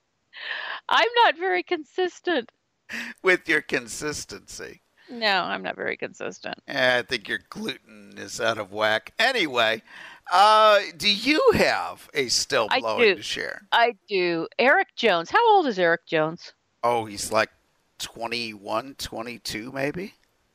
I'm 0.88 1.08
not 1.24 1.38
very 1.38 1.62
consistent 1.62 2.50
with 3.22 3.48
your 3.48 3.62
consistency. 3.62 4.80
No, 5.10 5.42
I'm 5.42 5.62
not 5.62 5.76
very 5.76 5.96
consistent. 5.96 6.56
I 6.66 7.02
think 7.02 7.28
your 7.28 7.40
gluten 7.50 8.14
is 8.16 8.40
out 8.40 8.58
of 8.58 8.72
whack. 8.72 9.12
Anyway, 9.18 9.82
uh, 10.32 10.80
do 10.96 11.08
you 11.08 11.42
have 11.54 12.08
a 12.14 12.28
still 12.28 12.68
blowing 12.68 13.16
to 13.16 13.22
share? 13.22 13.62
I 13.70 13.96
do. 14.08 14.48
Erik 14.58 14.88
Jones. 14.96 15.30
How 15.30 15.56
old 15.56 15.66
is 15.66 15.78
Erik 15.78 16.06
Jones? 16.06 16.54
Oh, 16.82 17.04
he's 17.04 17.30
like 17.30 17.50
21, 17.98 18.94
22 18.98 19.72
maybe. 19.72 20.14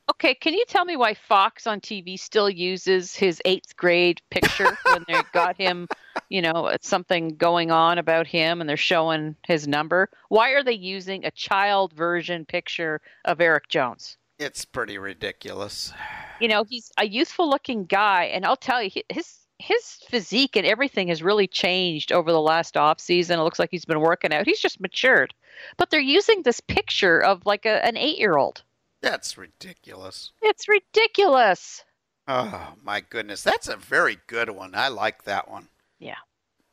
Okay, 0.09 0.33
can 0.33 0.53
you 0.53 0.65
tell 0.67 0.85
me 0.85 0.95
why 0.95 1.13
Fox 1.13 1.67
on 1.67 1.79
TV 1.79 2.17
still 2.17 2.49
uses 2.49 3.15
his 3.15 3.41
eighth 3.45 3.75
grade 3.75 4.21
picture 4.31 4.77
when 4.91 5.05
they 5.07 5.21
got 5.33 5.55
him, 5.55 5.87
you 6.29 6.41
know, 6.41 6.75
something 6.81 7.35
going 7.35 7.69
on 7.69 7.99
about 7.99 8.25
him 8.25 8.59
and 8.59 8.69
they're 8.69 8.77
showing 8.77 9.35
his 9.47 9.67
number? 9.67 10.09
Why 10.29 10.51
are 10.51 10.63
they 10.63 10.73
using 10.73 11.25
a 11.25 11.31
child 11.31 11.93
version 11.93 12.45
picture 12.45 13.01
of 13.25 13.39
Erik 13.39 13.69
Jones? 13.69 14.17
It's 14.39 14.65
pretty 14.65 14.97
ridiculous. 14.97 15.93
You 16.39 16.47
know, 16.47 16.63
he's 16.63 16.91
a 16.97 17.05
youthful 17.05 17.49
looking 17.49 17.85
guy, 17.85 18.25
and 18.25 18.45
I'll 18.45 18.55
tell 18.55 18.81
you, 18.81 18.89
his 19.09 19.35
his 19.59 19.99
physique 20.07 20.55
and 20.55 20.65
everything 20.65 21.09
has 21.09 21.21
really 21.21 21.45
changed 21.45 22.13
over 22.13 22.31
the 22.31 22.41
last 22.41 22.77
off 22.77 22.99
season. 22.99 23.39
It 23.39 23.43
looks 23.43 23.59
like 23.59 23.69
he's 23.69 23.83
been 23.83 23.99
working 23.99 24.33
out. 24.33 24.47
He's 24.47 24.61
just 24.61 24.79
matured. 24.79 25.33
But 25.75 25.89
they're 25.89 25.99
using 25.99 26.43
this 26.43 26.61
picture 26.61 27.21
of 27.21 27.45
like 27.45 27.65
a, 27.65 27.85
an 27.85 27.97
eight 27.97 28.17
year 28.17 28.37
old. 28.37 28.63
That's 29.01 29.37
ridiculous. 29.37 30.31
It's 30.41 30.67
ridiculous. 30.67 31.83
Oh 32.27 32.73
my 32.83 33.01
goodness. 33.01 33.43
That's 33.43 33.67
a 33.67 33.75
very 33.77 34.17
good 34.27 34.49
one. 34.51 34.75
I 34.75 34.87
like 34.89 35.23
that 35.23 35.49
one. 35.49 35.69
Yeah. 35.99 36.17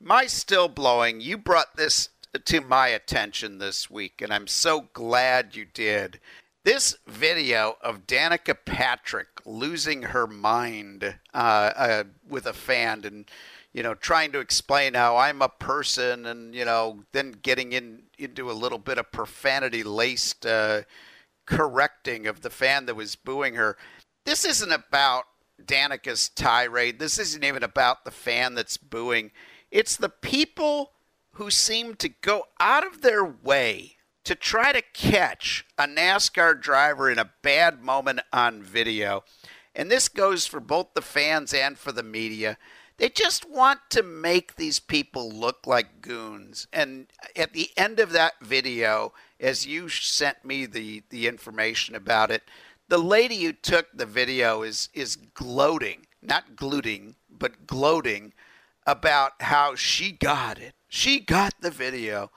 My 0.00 0.26
still 0.26 0.68
blowing, 0.68 1.20
you 1.20 1.38
brought 1.38 1.76
this 1.76 2.10
to 2.44 2.60
my 2.60 2.88
attention 2.88 3.58
this 3.58 3.90
week, 3.90 4.20
and 4.20 4.32
I'm 4.32 4.46
so 4.46 4.88
glad 4.92 5.56
you 5.56 5.64
did. 5.64 6.20
This 6.64 6.96
video 7.06 7.76
of 7.80 8.06
Danica 8.06 8.56
Patrick 8.64 9.28
losing 9.46 10.02
her 10.02 10.26
mind 10.26 11.16
uh, 11.32 11.36
uh, 11.36 12.04
with 12.28 12.46
a 12.46 12.52
fan 12.52 13.04
and 13.04 13.30
you 13.72 13.82
know 13.82 13.94
trying 13.94 14.32
to 14.32 14.40
explain 14.40 14.94
how 14.94 15.16
I'm 15.16 15.40
a 15.42 15.48
person 15.48 16.26
and 16.26 16.54
you 16.54 16.64
know 16.64 17.04
then 17.12 17.32
getting 17.42 17.72
in 17.72 18.02
into 18.18 18.50
a 18.50 18.52
little 18.52 18.78
bit 18.78 18.98
of 18.98 19.12
profanity 19.12 19.84
laced 19.84 20.44
uh, 20.44 20.82
correcting 21.46 22.26
of 22.26 22.42
the 22.42 22.50
fan 22.50 22.86
that 22.86 22.96
was 22.96 23.16
booing 23.16 23.54
her. 23.54 23.76
This 24.24 24.44
isn't 24.44 24.72
about 24.72 25.24
Danica's 25.64 26.28
tirade. 26.28 26.98
This 26.98 27.18
isn't 27.18 27.44
even 27.44 27.62
about 27.62 28.04
the 28.04 28.10
fan 28.10 28.54
that's 28.54 28.76
booing. 28.76 29.30
It's 29.70 29.96
the 29.96 30.08
people 30.08 30.92
who 31.32 31.50
seem 31.50 31.94
to 31.96 32.08
go 32.08 32.44
out 32.60 32.86
of 32.86 33.02
their 33.02 33.24
way 33.24 33.96
to 34.24 34.34
try 34.34 34.72
to 34.72 34.82
catch 34.92 35.64
a 35.78 35.86
NASCAR 35.86 36.60
driver 36.60 37.10
in 37.10 37.18
a 37.18 37.30
bad 37.42 37.82
moment 37.82 38.20
on 38.32 38.62
video. 38.62 39.22
and 39.74 39.90
this 39.90 40.08
goes 40.08 40.46
for 40.46 40.58
both 40.58 40.94
the 40.94 41.02
fans 41.02 41.52
and 41.52 41.78
for 41.78 41.92
the 41.92 42.02
media. 42.02 42.56
They 42.98 43.10
just 43.10 43.48
want 43.48 43.80
to 43.90 44.02
make 44.02 44.56
these 44.56 44.78
people 44.78 45.30
look 45.30 45.66
like 45.66 46.00
goons. 46.00 46.66
And 46.72 47.08
at 47.34 47.52
the 47.52 47.70
end 47.76 48.00
of 48.00 48.12
that 48.12 48.34
video, 48.40 49.12
as 49.38 49.66
you 49.66 49.88
sent 49.88 50.44
me 50.44 50.64
the, 50.64 51.02
the 51.10 51.26
information 51.26 51.94
about 51.94 52.30
it, 52.30 52.42
the 52.88 52.98
lady 52.98 53.42
who 53.42 53.52
took 53.52 53.86
the 53.92 54.06
video 54.06 54.62
is 54.62 54.88
is 54.94 55.16
gloating, 55.16 56.06
not 56.22 56.56
glooting, 56.56 57.16
but 57.28 57.66
gloating 57.66 58.32
about 58.86 59.32
how 59.40 59.74
she 59.74 60.12
got 60.12 60.58
it. 60.58 60.74
She 60.88 61.18
got 61.18 61.54
the 61.60 61.70
video. 61.70 62.30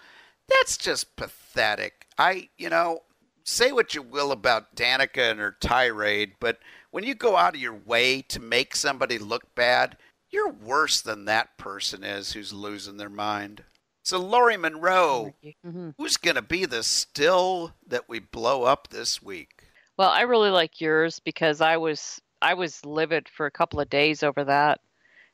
That's 0.47 0.75
just 0.75 1.15
pathetic. 1.15 2.07
I, 2.17 2.49
you 2.57 2.69
know, 2.69 3.03
say 3.43 3.71
what 3.71 3.93
you 3.93 4.01
will 4.01 4.31
about 4.31 4.75
Danica 4.75 5.31
and 5.31 5.39
her 5.39 5.55
tirade, 5.59 6.33
but 6.39 6.59
when 6.91 7.03
you 7.03 7.13
go 7.13 7.37
out 7.37 7.53
of 7.53 7.61
your 7.61 7.75
way 7.75 8.23
to 8.23 8.39
make 8.39 8.75
somebody 8.75 9.19
look 9.19 9.53
bad, 9.53 9.95
you're 10.31 10.51
worse 10.51 11.01
than 11.01 11.25
that 11.25 11.57
person 11.57 12.03
is 12.03 12.33
who's 12.33 12.53
losing 12.53 12.97
their 12.97 13.09
mind. 13.09 13.63
So, 14.03 14.17
Lori 14.17 14.57
Monroe, 14.57 15.33
mm-hmm. 15.43 15.89
who's 15.97 16.17
going 16.17 16.35
to 16.35 16.41
be 16.41 16.65
the 16.65 16.83
still 16.83 17.73
that 17.85 18.09
we 18.09 18.19
blow 18.19 18.63
up 18.63 18.89
this 18.89 19.21
week? 19.21 19.65
Well, 19.97 20.09
I 20.09 20.21
really 20.21 20.49
like 20.49 20.81
yours 20.81 21.19
because 21.19 21.61
I 21.61 21.77
was 21.77 22.21
I 22.41 22.53
was 22.53 22.85
livid 22.85 23.27
for 23.29 23.45
a 23.45 23.51
couple 23.51 23.79
of 23.79 23.89
days 23.89 24.23
over 24.23 24.45
that, 24.45 24.79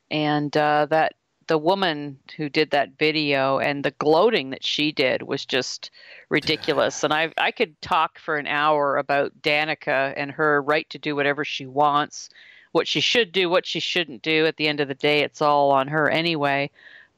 and 0.10 0.56
uh, 0.58 0.88
that 0.90 1.14
the 1.48 1.58
woman 1.58 2.20
who 2.36 2.50
did 2.50 2.72
that 2.72 2.98
video 2.98 3.60
and 3.60 3.84
the 3.86 3.92
gloating 3.92 4.50
that 4.50 4.66
she 4.66 4.92
did 4.92 5.22
was 5.22 5.46
just 5.46 5.92
ridiculous. 6.30 7.04
and 7.04 7.14
I 7.14 7.32
I 7.38 7.52
could 7.52 7.80
talk 7.82 8.18
for 8.20 8.38
an 8.38 8.48
hour 8.48 8.98
about 8.98 9.40
Danica 9.42 10.14
and 10.18 10.32
her 10.32 10.62
right 10.62 10.90
to 10.90 10.98
do 10.98 11.16
whatever 11.16 11.46
she 11.46 11.66
wants, 11.68 12.30
what 12.76 12.90
she 12.90 13.00
should 13.00 13.32
do, 13.32 13.50
what 13.50 13.66
she 13.66 13.80
shouldn't 13.80 14.22
do. 14.22 14.46
At 14.46 14.58
the 14.58 14.68
end 14.68 14.82
of 14.82 14.90
the 14.90 14.96
day, 14.96 15.22
it's 15.22 15.42
all 15.42 15.72
on 15.72 15.88
her 15.88 16.10
anyway. 16.10 16.70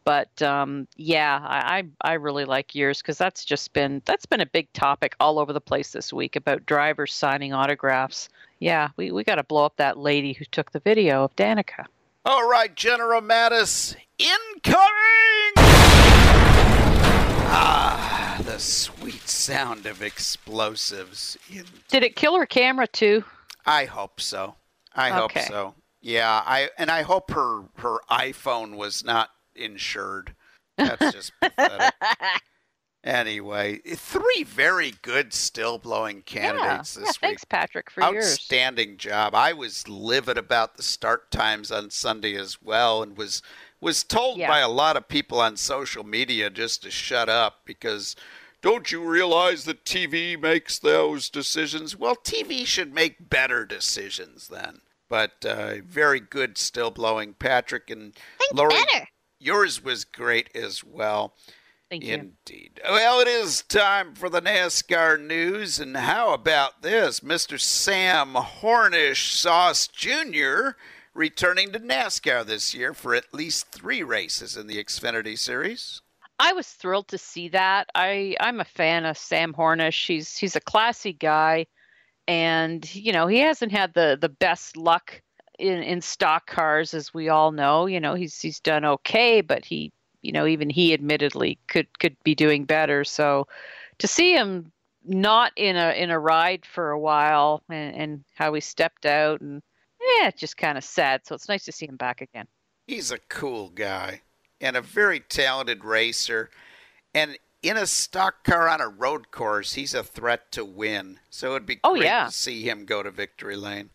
But 0.03 0.39
um, 0.43 0.87
yeah, 0.97 1.39
I, 1.43 1.83
I 2.01 2.13
really 2.13 2.45
like 2.45 2.75
yours 2.75 3.01
because 3.01 3.17
that's 3.17 3.43
just 3.43 3.73
been 3.73 4.03
that's 4.05 4.27
been 4.27 4.39
a 4.39 4.45
big 4.45 4.71
topic 4.73 5.15
all 5.19 5.39
over 5.39 5.51
the 5.51 5.59
place 5.59 5.91
this 5.91 6.13
week 6.13 6.35
about 6.35 6.67
drivers 6.67 7.11
signing 7.11 7.53
autographs. 7.53 8.29
Yeah, 8.59 8.89
we, 8.97 9.11
we 9.11 9.23
got 9.23 9.35
to 9.35 9.43
blow 9.43 9.65
up 9.65 9.75
that 9.77 9.97
lady 9.97 10.33
who 10.33 10.45
took 10.45 10.71
the 10.71 10.79
video 10.79 11.23
of 11.23 11.35
Danica. 11.35 11.85
All 12.23 12.47
right, 12.47 12.73
General 12.75 13.21
Mattis, 13.21 13.95
incoming! 14.19 14.87
Ah, 17.49 18.39
the 18.45 18.59
sweet 18.59 19.27
sound 19.27 19.87
of 19.87 20.03
explosives. 20.03 21.35
In... 21.51 21.65
Did 21.87 22.03
it 22.03 22.15
kill 22.15 22.37
her 22.37 22.45
camera 22.45 22.85
too? 22.85 23.23
I 23.65 23.85
hope 23.85 24.21
so. 24.21 24.55
I 24.97 25.21
okay. 25.21 25.39
hope 25.39 25.47
so. 25.47 25.75
Yeah, 26.01 26.41
I 26.45 26.69
and 26.77 26.89
I 26.91 27.03
hope 27.03 27.31
her 27.31 27.63
her 27.77 27.99
iPhone 28.09 28.75
was 28.75 29.03
not 29.03 29.29
insured. 29.55 30.35
That's 30.77 31.13
just 31.13 31.31
pathetic. 31.41 31.93
Anyway, 33.07 33.77
three 33.95 34.43
very 34.43 34.93
good 35.01 35.31
still 35.31 35.77
blowing 35.77 36.23
candidates 36.23 36.97
yeah, 36.97 37.05
this 37.05 37.05
yeah, 37.05 37.07
week. 37.07 37.17
Thanks, 37.21 37.45
Patrick, 37.45 37.89
for 37.89 38.01
your 38.01 38.17
Outstanding 38.17 38.89
yours. 38.89 38.97
job. 38.97 39.33
I 39.33 39.53
was 39.53 39.87
livid 39.87 40.37
about 40.37 40.75
the 40.75 40.83
start 40.83 41.31
times 41.31 41.71
on 41.71 41.89
Sunday 41.89 42.35
as 42.35 42.61
well, 42.61 43.01
and 43.01 43.17
was 43.17 43.41
was 43.79 44.03
told 44.03 44.39
yeah. 44.39 44.49
by 44.49 44.59
a 44.59 44.67
lot 44.67 44.97
of 44.97 45.07
people 45.07 45.39
on 45.39 45.55
social 45.55 46.03
media 46.03 46.49
just 46.49 46.83
to 46.83 46.91
shut 46.91 47.29
up 47.29 47.61
because 47.63 48.17
don't 48.61 48.91
you 48.91 49.01
realize 49.01 49.63
that 49.63 49.85
TV 49.85 50.37
makes 50.37 50.77
those 50.77 51.29
decisions? 51.29 51.95
Well, 51.95 52.15
TV 52.17 52.65
should 52.65 52.93
make 52.93 53.29
better 53.29 53.65
decisions 53.65 54.49
then. 54.49 54.81
But 55.09 55.45
uh, 55.45 55.75
very 55.85 56.19
good 56.19 56.57
still 56.57 56.91
blowing, 56.91 57.33
Patrick 57.33 57.89
and 57.89 58.13
Think 58.39 58.53
Lori. 58.53 58.69
Better. 58.69 59.07
Yours 59.39 59.83
was 59.83 60.03
great 60.03 60.49
as 60.55 60.83
well. 60.83 61.33
Thank 61.89 62.03
you. 62.03 62.15
Indeed. 62.15 62.81
Well, 62.83 63.21
it 63.21 63.27
is 63.29 63.61
time 63.61 64.13
for 64.13 64.29
the 64.29 64.41
NASCAR 64.41 65.25
news. 65.25 65.79
And 65.79 65.95
how 65.95 66.33
about 66.33 66.81
this? 66.81 67.21
Mr. 67.21 67.59
Sam 67.59 68.33
Hornish 68.33 69.31
Sauce 69.31 69.87
Jr. 69.87 70.71
returning 71.13 71.71
to 71.71 71.79
NASCAR 71.79 72.45
this 72.45 72.73
year 72.75 72.93
for 72.93 73.15
at 73.15 73.33
least 73.33 73.67
three 73.71 74.03
races 74.03 74.57
in 74.57 74.67
the 74.67 74.83
Xfinity 74.83 75.37
Series. 75.37 76.01
I 76.39 76.53
was 76.53 76.67
thrilled 76.67 77.07
to 77.09 77.17
see 77.17 77.47
that. 77.49 77.89
I, 77.95 78.35
I'm 78.39 78.59
a 78.59 78.65
fan 78.65 79.05
of 79.05 79.17
Sam 79.17 79.53
Hornish. 79.53 80.05
He's 80.05 80.37
he's 80.37 80.55
a 80.55 80.61
classy 80.61 81.13
guy, 81.13 81.65
and 82.27 82.93
you 82.93 83.11
know 83.11 83.27
he 83.27 83.39
hasn't 83.39 83.71
had 83.71 83.93
the 83.93 84.17
the 84.19 84.29
best 84.29 84.77
luck 84.77 85.21
in 85.59 85.81
in 85.83 86.01
stock 86.01 86.47
cars, 86.47 86.93
as 86.93 87.13
we 87.13 87.29
all 87.29 87.51
know. 87.51 87.85
You 87.85 87.99
know 87.99 88.13
he's 88.13 88.39
he's 88.39 88.59
done 88.59 88.85
okay, 88.85 89.41
but 89.41 89.65
he 89.65 89.91
you 90.21 90.31
know 90.31 90.45
even 90.45 90.69
he 90.69 90.93
admittedly 90.93 91.59
could 91.67 91.87
could 91.99 92.15
be 92.23 92.35
doing 92.35 92.65
better. 92.65 93.03
So 93.03 93.47
to 93.99 94.07
see 94.07 94.33
him 94.33 94.71
not 95.05 95.51
in 95.55 95.75
a 95.75 95.91
in 95.91 96.11
a 96.11 96.19
ride 96.19 96.65
for 96.65 96.91
a 96.91 96.99
while 96.99 97.63
and, 97.69 97.95
and 97.95 98.23
how 98.35 98.53
he 98.53 98.61
stepped 98.61 99.05
out 99.05 99.41
and 99.41 99.61
yeah, 99.99 100.27
it's 100.27 100.39
just 100.39 100.57
kind 100.57 100.77
of 100.77 100.83
sad. 100.83 101.25
So 101.25 101.35
it's 101.35 101.49
nice 101.49 101.65
to 101.65 101.71
see 101.71 101.87
him 101.87 101.97
back 101.97 102.21
again. 102.21 102.47
He's 102.85 103.11
a 103.11 103.19
cool 103.29 103.69
guy 103.69 104.21
and 104.61 104.75
a 104.75 104.81
very 104.81 105.19
talented 105.19 105.83
racer. 105.83 106.49
And 107.13 107.37
in 107.61 107.77
a 107.77 107.87
stock 107.87 108.43
car 108.43 108.67
on 108.67 108.81
a 108.81 108.87
road 108.87 109.31
course, 109.31 109.73
he's 109.73 109.93
a 109.93 110.03
threat 110.03 110.51
to 110.53 110.63
win. 110.63 111.19
So 111.29 111.55
it'd 111.55 111.65
be 111.65 111.79
oh, 111.83 111.93
great 111.93 112.05
yeah. 112.05 112.25
to 112.25 112.31
see 112.31 112.67
him 112.67 112.85
go 112.85 113.03
to 113.03 113.11
victory 113.11 113.55
lane. 113.55 113.89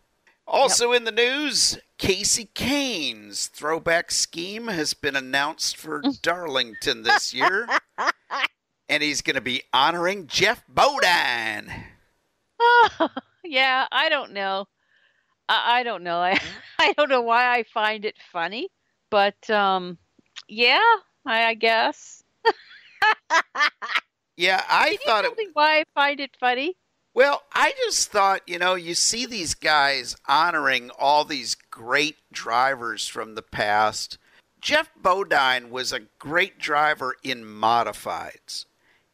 Also 0.45 0.91
yep. 0.91 0.97
in 0.97 1.03
the 1.05 1.11
news, 1.11 1.77
Casey 1.97 2.49
Kahne's 2.53 3.47
throwback 3.47 4.11
scheme 4.11 4.67
has 4.67 4.93
been 4.93 5.15
announced 5.15 5.77
for 5.77 6.01
Darlington 6.21 7.03
this 7.03 7.33
year. 7.33 7.67
and 8.89 9.01
he's 9.01 9.21
going 9.21 9.35
to 9.35 9.41
be 9.41 9.63
honoring 9.71 10.27
Geoff 10.27 10.63
Bodine. 10.67 11.71
Oh, 12.59 13.09
yeah, 13.43 13.87
I 13.91 14.09
don't 14.09 14.33
know. 14.33 14.67
I, 15.47 15.79
I 15.79 15.83
don't 15.83 16.03
know. 16.03 16.19
I, 16.19 16.39
I 16.79 16.93
don't 16.93 17.09
know 17.09 17.21
why 17.21 17.57
I 17.57 17.63
find 17.63 18.03
it 18.03 18.15
funny, 18.31 18.69
but 19.09 19.49
um, 19.49 19.97
yeah, 20.49 20.81
I, 21.25 21.45
I 21.45 21.53
guess. 21.53 22.23
Yeah, 24.35 24.63
I 24.69 24.97
Can 24.97 24.97
thought 25.05 25.25
it. 25.25 25.49
Why 25.53 25.79
I 25.79 25.83
find 25.93 26.19
it 26.19 26.31
funny? 26.39 26.75
Well, 27.13 27.43
I 27.53 27.73
just 27.85 28.11
thought, 28.11 28.41
you 28.47 28.57
know, 28.57 28.73
you 28.73 28.95
see 28.95 29.27
these 29.27 29.53
guys 29.53 30.15
honoring 30.27 30.89
all 30.97 31.23
these 31.23 31.55
great 31.69 32.17
drivers 32.31 33.07
from 33.07 33.35
the 33.35 33.43
past. 33.43 34.17
Geoff 34.59 34.89
Bodine 34.99 35.69
was 35.69 35.93
a 35.93 36.07
great 36.17 36.57
driver 36.57 37.15
in 37.21 37.43
modifieds. 37.43 38.65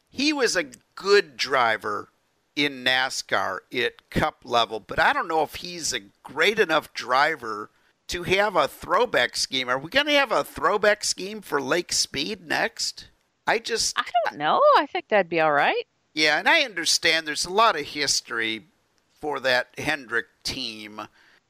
He 0.08 0.32
was 0.32 0.56
a 0.56 0.70
good 0.94 1.36
driver 1.36 2.08
in 2.56 2.82
NASCAR 2.84 3.58
at 3.74 4.08
cup 4.08 4.38
level, 4.44 4.80
but 4.80 4.98
I 4.98 5.12
don't 5.12 5.28
know 5.28 5.42
if 5.42 5.56
he's 5.56 5.92
a 5.92 6.00
great 6.22 6.58
enough 6.58 6.94
driver 6.94 7.70
to 8.08 8.22
have 8.22 8.56
a 8.56 8.66
throwback 8.66 9.36
scheme. 9.36 9.68
Are 9.68 9.78
we 9.78 9.90
going 9.90 10.06
to 10.06 10.12
have 10.12 10.32
a 10.32 10.42
throwback 10.42 11.04
scheme 11.04 11.42
for 11.42 11.60
Lake 11.60 11.92
Speed 11.92 12.46
next? 12.46 13.09
I 13.50 13.58
just 13.58 13.98
I 13.98 14.04
don't 14.24 14.38
know. 14.38 14.62
I 14.76 14.86
think 14.86 15.08
that'd 15.08 15.28
be 15.28 15.40
all 15.40 15.50
right. 15.50 15.84
Yeah, 16.14 16.38
and 16.38 16.48
I 16.48 16.60
understand 16.62 17.26
there's 17.26 17.46
a 17.46 17.50
lot 17.50 17.74
of 17.74 17.84
history 17.84 18.66
for 19.20 19.40
that 19.40 19.70
Hendrick 19.76 20.26
team. 20.44 21.00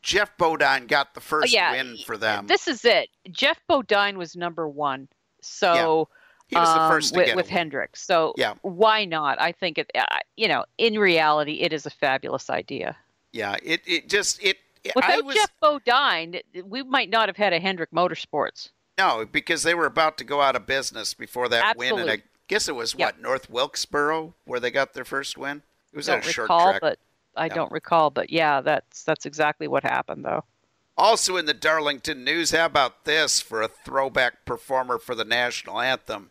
Geoff 0.00 0.34
Bodine 0.38 0.86
got 0.86 1.12
the 1.12 1.20
first 1.20 1.54
oh, 1.54 1.58
yeah. 1.58 1.72
win 1.72 1.98
for 2.06 2.16
them. 2.16 2.46
This 2.46 2.68
is 2.68 2.86
it. 2.86 3.10
Geoff 3.30 3.60
Bodine 3.68 4.16
was 4.16 4.34
number 4.34 4.66
one. 4.66 5.08
So 5.42 6.08
yeah. 6.48 6.56
he 6.56 6.56
was 6.56 6.74
the 6.74 6.88
first 6.88 7.14
um, 7.14 7.22
with, 7.22 7.36
with 7.36 7.48
Hendrick. 7.50 7.94
So 7.96 8.32
yeah. 8.38 8.54
why 8.62 9.04
not? 9.04 9.38
I 9.38 9.52
think 9.52 9.76
it. 9.76 9.90
Uh, 9.94 10.06
you 10.38 10.48
know, 10.48 10.64
in 10.78 10.98
reality, 10.98 11.60
it 11.60 11.74
is 11.74 11.84
a 11.84 11.90
fabulous 11.90 12.48
idea. 12.48 12.96
Yeah, 13.34 13.56
it 13.62 13.82
it 13.86 14.08
just 14.08 14.42
it. 14.42 14.56
Without 14.96 15.26
was, 15.26 15.36
Geoff 15.36 15.52
Bodine, 15.60 16.40
we 16.64 16.82
might 16.82 17.10
not 17.10 17.28
have 17.28 17.36
had 17.36 17.52
a 17.52 17.60
Hendrick 17.60 17.90
Motorsports. 17.90 18.70
No, 19.00 19.26
because 19.30 19.62
they 19.62 19.74
were 19.74 19.86
about 19.86 20.18
to 20.18 20.24
go 20.24 20.42
out 20.42 20.56
of 20.56 20.66
business 20.66 21.14
before 21.14 21.48
that 21.48 21.64
Absolutely. 21.64 21.92
win, 21.92 22.02
and 22.02 22.10
I 22.10 22.22
guess 22.48 22.68
it 22.68 22.74
was 22.74 22.94
yep. 22.96 23.14
what 23.14 23.22
North 23.22 23.48
Wilkesboro 23.48 24.34
where 24.44 24.60
they 24.60 24.70
got 24.70 24.92
their 24.92 25.04
first 25.04 25.38
win. 25.38 25.62
It 25.92 25.96
was 25.96 26.06
don't 26.06 26.24
a 26.24 26.28
short 26.28 26.44
recall, 26.44 26.70
track. 26.70 26.80
But 26.80 26.98
I 27.36 27.48
no. 27.48 27.54
don't 27.54 27.72
recall, 27.72 28.10
but 28.10 28.30
yeah, 28.30 28.60
that's 28.60 29.04
that's 29.04 29.24
exactly 29.24 29.68
what 29.68 29.84
happened 29.84 30.24
though. 30.24 30.44
Also 30.98 31.38
in 31.38 31.46
the 31.46 31.54
Darlington 31.54 32.24
news, 32.24 32.50
how 32.50 32.66
about 32.66 33.06
this 33.06 33.40
for 33.40 33.62
a 33.62 33.68
throwback 33.68 34.44
performer 34.44 34.98
for 34.98 35.14
the 35.14 35.24
national 35.24 35.80
anthem? 35.80 36.30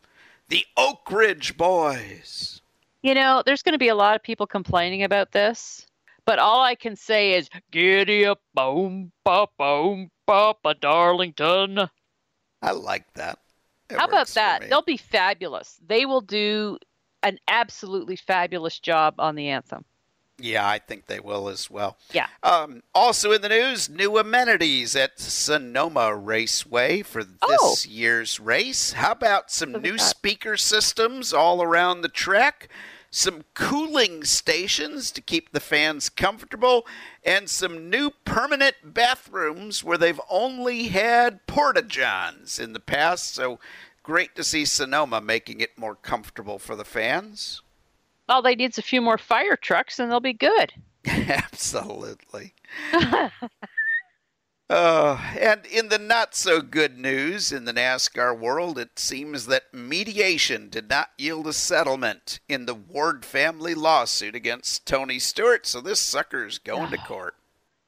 The 0.50 0.66
Oak 0.78 1.12
Ridge 1.12 1.58
Boys. 1.58 2.62
You 3.02 3.16
know, 3.16 3.42
there's 3.46 3.64
going 3.64 3.74
to 3.74 3.80
be 3.80 3.88
a 3.88 3.96
lot 3.96 4.16
of 4.16 4.22
people 4.22 4.46
complaining 4.46 5.04
about 5.04 5.32
this, 5.32 5.88
but 6.26 6.38
all 6.38 6.62
I 6.62 6.76
can 6.76 6.96
say 6.96 7.34
is 7.34 7.50
giddy 7.72 8.26
up, 8.26 8.42
boom, 8.54 9.12
pop, 9.24 9.54
boom, 9.58 10.12
pop, 10.28 10.60
a 10.66 10.76
Darlington. 10.76 11.90
I 12.62 12.72
like 12.72 13.12
that. 13.14 13.40
It 13.90 13.98
How 13.98 14.06
about 14.06 14.28
that? 14.30 14.70
They'll 14.70 14.82
be 14.82 14.98
fabulous. 14.98 15.80
They 15.88 16.06
will 16.06 16.22
do 16.22 16.78
an 17.24 17.40
absolutely 17.48 18.16
fabulous 18.16 18.80
job 18.80 19.16
on 19.20 19.36
the 19.36 19.50
anthem. 19.50 19.84
Yeah, 20.42 20.66
I 20.68 20.80
think 20.80 21.08
they 21.08 21.20
will 21.20 21.50
as 21.50 21.70
well. 21.70 21.98
Yeah. 22.14 22.28
Um, 22.44 22.82
also 22.96 23.34
in 23.34 23.42
the 23.42 23.50
news, 23.50 23.90
new 23.90 24.18
amenities 24.18 24.96
at 24.96 25.20
Sonoma 25.20 26.16
Raceway 26.16 27.02
for 27.02 27.26
this 27.26 27.40
Oh. 27.44 27.76
year's 27.86 28.40
race. 28.40 28.94
How 28.94 29.12
about 29.12 29.52
some 29.52 29.74
Look 29.74 29.82
new 29.82 29.98
speaker 29.98 30.56
systems 30.56 31.34
all 31.34 31.62
around 31.62 32.02
the 32.02 32.10
track? 32.10 32.70
Some 33.12 33.44
cooling 33.54 34.24
stations 34.24 35.12
to 35.12 35.22
keep 35.22 35.52
the 35.52 35.60
fans 35.60 36.10
comfortable, 36.10 36.86
and 37.24 37.50
some 37.50 37.90
new 37.90 38.12
permanent 38.24 38.76
bathrooms 38.84 39.84
where 39.84 39.98
they've 39.98 40.22
only 40.30 40.90
had 40.90 41.46
porta 41.48 41.82
johns 41.82 42.60
in 42.60 42.74
the 42.74 42.80
past. 42.80 43.34
So 43.34 43.60
great 44.04 44.36
to 44.36 44.44
see 44.44 44.66
Sonoma 44.66 45.22
making 45.22 45.60
it 45.60 45.78
more 45.78 45.96
comfortable 45.96 46.60
for 46.60 46.76
the 46.76 46.86
fans. 46.86 47.62
All 48.28 48.44
they 48.44 48.56
need's 48.56 48.78
a 48.78 48.84
few 48.84 49.02
more 49.02 49.18
fire 49.18 49.56
trucks 49.56 49.98
and 49.98 50.12
they'll 50.12 50.20
be 50.20 50.34
good. 50.34 50.74
Absolutely. 51.06 52.54
Uh, 54.70 55.20
and 55.40 55.66
in 55.66 55.90
the 55.90 55.98
not 55.98 56.36
so 56.36 56.62
good 56.62 56.96
news 56.96 57.52
in 57.52 57.66
the 57.66 57.74
NASCAR 57.74 58.38
world, 58.38 58.78
it 58.78 59.00
seems 59.00 59.48
that 59.48 59.74
mediation 59.74 60.70
did 60.70 60.88
not 60.88 61.10
yield 61.18 61.48
a 61.48 61.54
settlement 61.54 62.40
in 62.48 62.68
the 62.68 62.76
Ward 62.76 63.26
family 63.26 63.74
lawsuit 63.74 64.36
against 64.36 64.86
Tony 64.86 65.18
Stewart. 65.18 65.66
So 65.66 65.82
this 65.82 66.00
sucker's 66.00 66.60
going 66.60 66.92
to 66.92 66.98
court. 67.08 67.36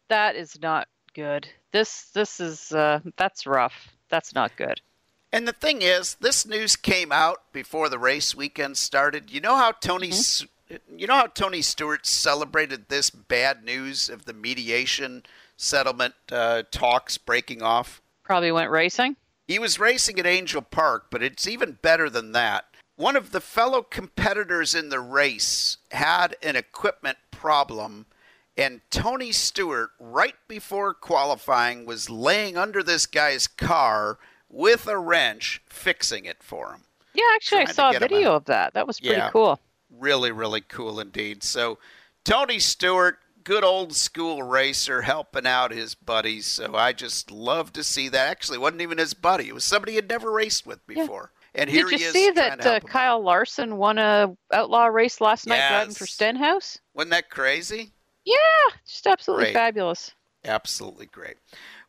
That 0.10 0.36
is 0.36 0.60
not 0.60 0.88
good. 1.14 1.48
This 1.72 2.06
this 2.14 2.40
is 2.40 2.72
uh 2.72 3.00
that's 3.16 3.46
rough. 3.46 3.90
That's 4.10 4.34
not 4.34 4.56
good. 4.58 4.82
And 5.32 5.48
the 5.48 5.54
thing 5.54 5.82
is, 5.82 6.16
this 6.16 6.46
news 6.46 6.76
came 6.76 7.12
out 7.12 7.54
before 7.54 7.90
the 7.90 8.00
race 8.00 8.36
weekend 8.36 8.76
started. 8.78 9.32
You 9.32 9.40
know 9.40 9.56
how 9.56 9.72
Tony, 9.72 10.10
S 10.10 10.46
you 10.98 11.08
know 11.08 11.14
how 11.16 11.28
Tony 11.28 11.62
Stewart 11.62 12.06
celebrated 12.06 12.90
this 12.90 13.10
bad 13.10 13.64
news 13.64 14.10
of 14.10 14.26
the 14.26 14.34
mediation 14.34 15.24
settlement 15.62 16.16
uh, 16.32 16.64
talks 16.72 17.18
breaking 17.18 17.62
off. 17.62 18.02
Probably 18.24 18.52
went 18.52 18.72
racing. 18.72 19.16
He 19.48 19.60
was 19.60 19.80
racing 19.80 20.20
at 20.20 20.26
Angell 20.26 20.62
Park, 20.64 21.08
but 21.12 21.22
it's 21.22 21.48
even 21.48 21.78
better 21.82 22.10
than 22.10 22.32
that. 22.32 22.66
One 22.96 23.16
of 23.16 23.32
the 23.32 23.42
fellow 23.42 23.82
competitors 23.82 24.74
in 24.76 24.90
the 24.90 25.00
race 25.00 25.78
had 25.92 26.36
an 26.42 26.56
equipment 26.56 27.18
problem, 27.32 28.06
and 28.58 28.82
Tony 28.90 29.32
Stewart, 29.32 29.92
right 30.00 30.36
before 30.48 30.94
qualifying, 30.94 31.86
was 31.86 32.10
laying 32.10 32.58
under 32.58 32.84
this 32.84 33.06
guy's 33.06 33.48
car 33.48 34.20
with 34.50 34.88
a 34.88 34.98
wrench, 34.98 35.62
fixing 35.68 36.26
it 36.26 36.44
for 36.44 36.74
him. 36.74 36.82
Yeah, 37.14 37.24
actually 37.36 37.62
I 37.62 37.66
saw 37.66 37.92
a 37.92 38.00
video 38.00 38.36
of 38.36 38.46
that. 38.46 38.74
That 38.74 38.88
was 38.88 39.00
pretty 39.00 39.16
Yeah. 39.16 39.30
cool. 39.32 39.60
Really, 39.90 40.32
really 40.32 40.62
cool 40.62 41.00
indeed. 41.00 41.44
So, 41.44 41.78
Tony 42.24 42.60
Stewart, 42.60 43.20
good 43.44 43.64
old 43.64 43.96
school 43.96 44.44
racer, 44.44 45.02
helping 45.02 45.46
out 45.46 45.72
his 45.72 45.96
buddies. 45.96 46.46
So, 46.46 46.76
I 46.76 46.94
just 46.94 47.32
love 47.32 47.74
to 47.74 47.84
see 47.84 48.10
that. 48.10 48.28
Actually, 48.30 48.58
it 48.58 48.62
wasn't 48.62 48.82
even 48.82 48.98
his 48.98 49.14
buddy; 49.14 49.48
it 49.50 49.54
was 49.54 49.64
somebody 49.64 49.94
he'd 49.94 50.10
never 50.10 50.32
raced 50.32 50.66
with 50.66 50.86
before. 50.88 51.32
And 51.54 51.70
here 51.70 51.86
Did 51.86 52.00
he 52.00 52.06
you 52.06 52.12
see 52.12 52.32
that 52.32 52.66
uh, 52.66 52.70
out. 52.70 52.86
Kyle 52.86 53.22
Larson 53.22 53.78
won 53.78 53.98
a 53.98 54.36
outlaw 54.54 54.86
race 54.86 55.20
last 55.20 55.48
night 55.48 55.68
driving 55.68 55.94
for 55.94 56.08
Stenhouse? 56.08 56.80
Wasn't 56.94 57.12
that 57.12 57.30
crazy? 57.30 57.92
Yeah, 58.24 58.36
just 58.86 59.06
absolutely 59.08 59.46
Great. 59.46 59.54
fabulous. 59.54 60.12
Absolutely 60.46 61.06
great. 61.06 61.36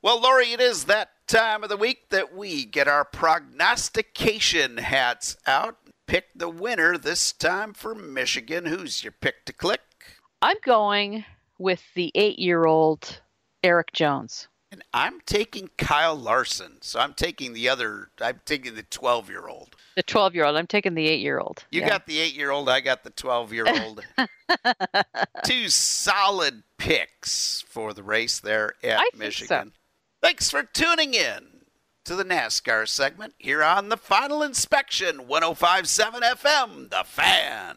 Well, 0.03 0.21
Lori, 0.21 0.53
it 0.53 0.61
is 0.61 0.85
that 0.85 1.11
time 1.27 1.63
of 1.63 1.69
the 1.69 1.77
week 1.77 2.11
that 2.11 2.35
we 2.35 2.65
get 2.65 2.89
our 2.89 3.05
prognostication 3.05 4.79
hats 4.79 5.37
out. 5.47 5.79
Pick 6.07 6.27
the 6.35 6.49
winner 6.49 6.99
this 6.99 7.33
time 7.33 7.73
for 7.73 7.95
Michigan. 7.95 8.67
Who's 8.67 9.05
your 9.05 9.13
pick 9.13 9.45
to 9.47 9.53
click? 9.53 9.81
I'm 10.43 10.57
going 10.65 11.25
with 11.63 11.83
the 11.95 12.11
eight-year-old 12.15 13.21
Erik 13.63 13.93
Jones. 13.93 14.49
And 14.71 14.83
I'm 14.95 15.21
taking 15.27 15.69
Kyle 15.77 16.17
Larson. 16.17 16.79
So 16.81 16.99
I'm 16.99 17.13
taking 17.13 17.53
the 17.53 17.69
other, 17.69 18.09
I'm 18.21 18.41
taking 18.47 18.75
the 18.75 18.83
12 18.85 19.29
year 19.29 19.47
old. 19.47 19.77
The 19.97 20.03
12-year-old. 20.03 20.57
I'm 20.57 20.67
taking 20.67 20.95
the 20.95 21.07
eight-year-old. 21.07 21.65
You 21.71 21.83
Yeah. 21.83 21.89
got 21.91 22.07
the 22.07 22.19
8 22.19 22.35
year 22.35 22.51
old, 22.51 22.69
I 22.71 22.81
got 22.81 23.05
the 23.05 23.11
12 23.11 23.53
year 23.53 23.67
old. 23.69 24.03
Two 25.45 25.69
solid 25.69 26.63
picks 26.79 27.63
for 27.69 27.93
the 27.93 28.03
race 28.03 28.41
there 28.41 28.73
at 28.83 28.99
I 28.99 29.03
think 29.03 29.13
so. 29.15 29.19
Michigan. 29.19 29.73
Thanks 30.23 30.49
for 30.51 30.63
tuning 30.63 31.15
in 31.15 31.65
to 32.05 32.17
the 32.17 32.25
NASCAR 32.25 32.89
segment 32.89 33.35
here 33.39 33.63
on 33.63 33.89
the 33.91 33.97
Final 33.97 34.43
Inspection 34.43 35.27
1057 35.29 36.23
FM, 36.23 36.91
The 36.91 37.05
Fan. 37.05 37.77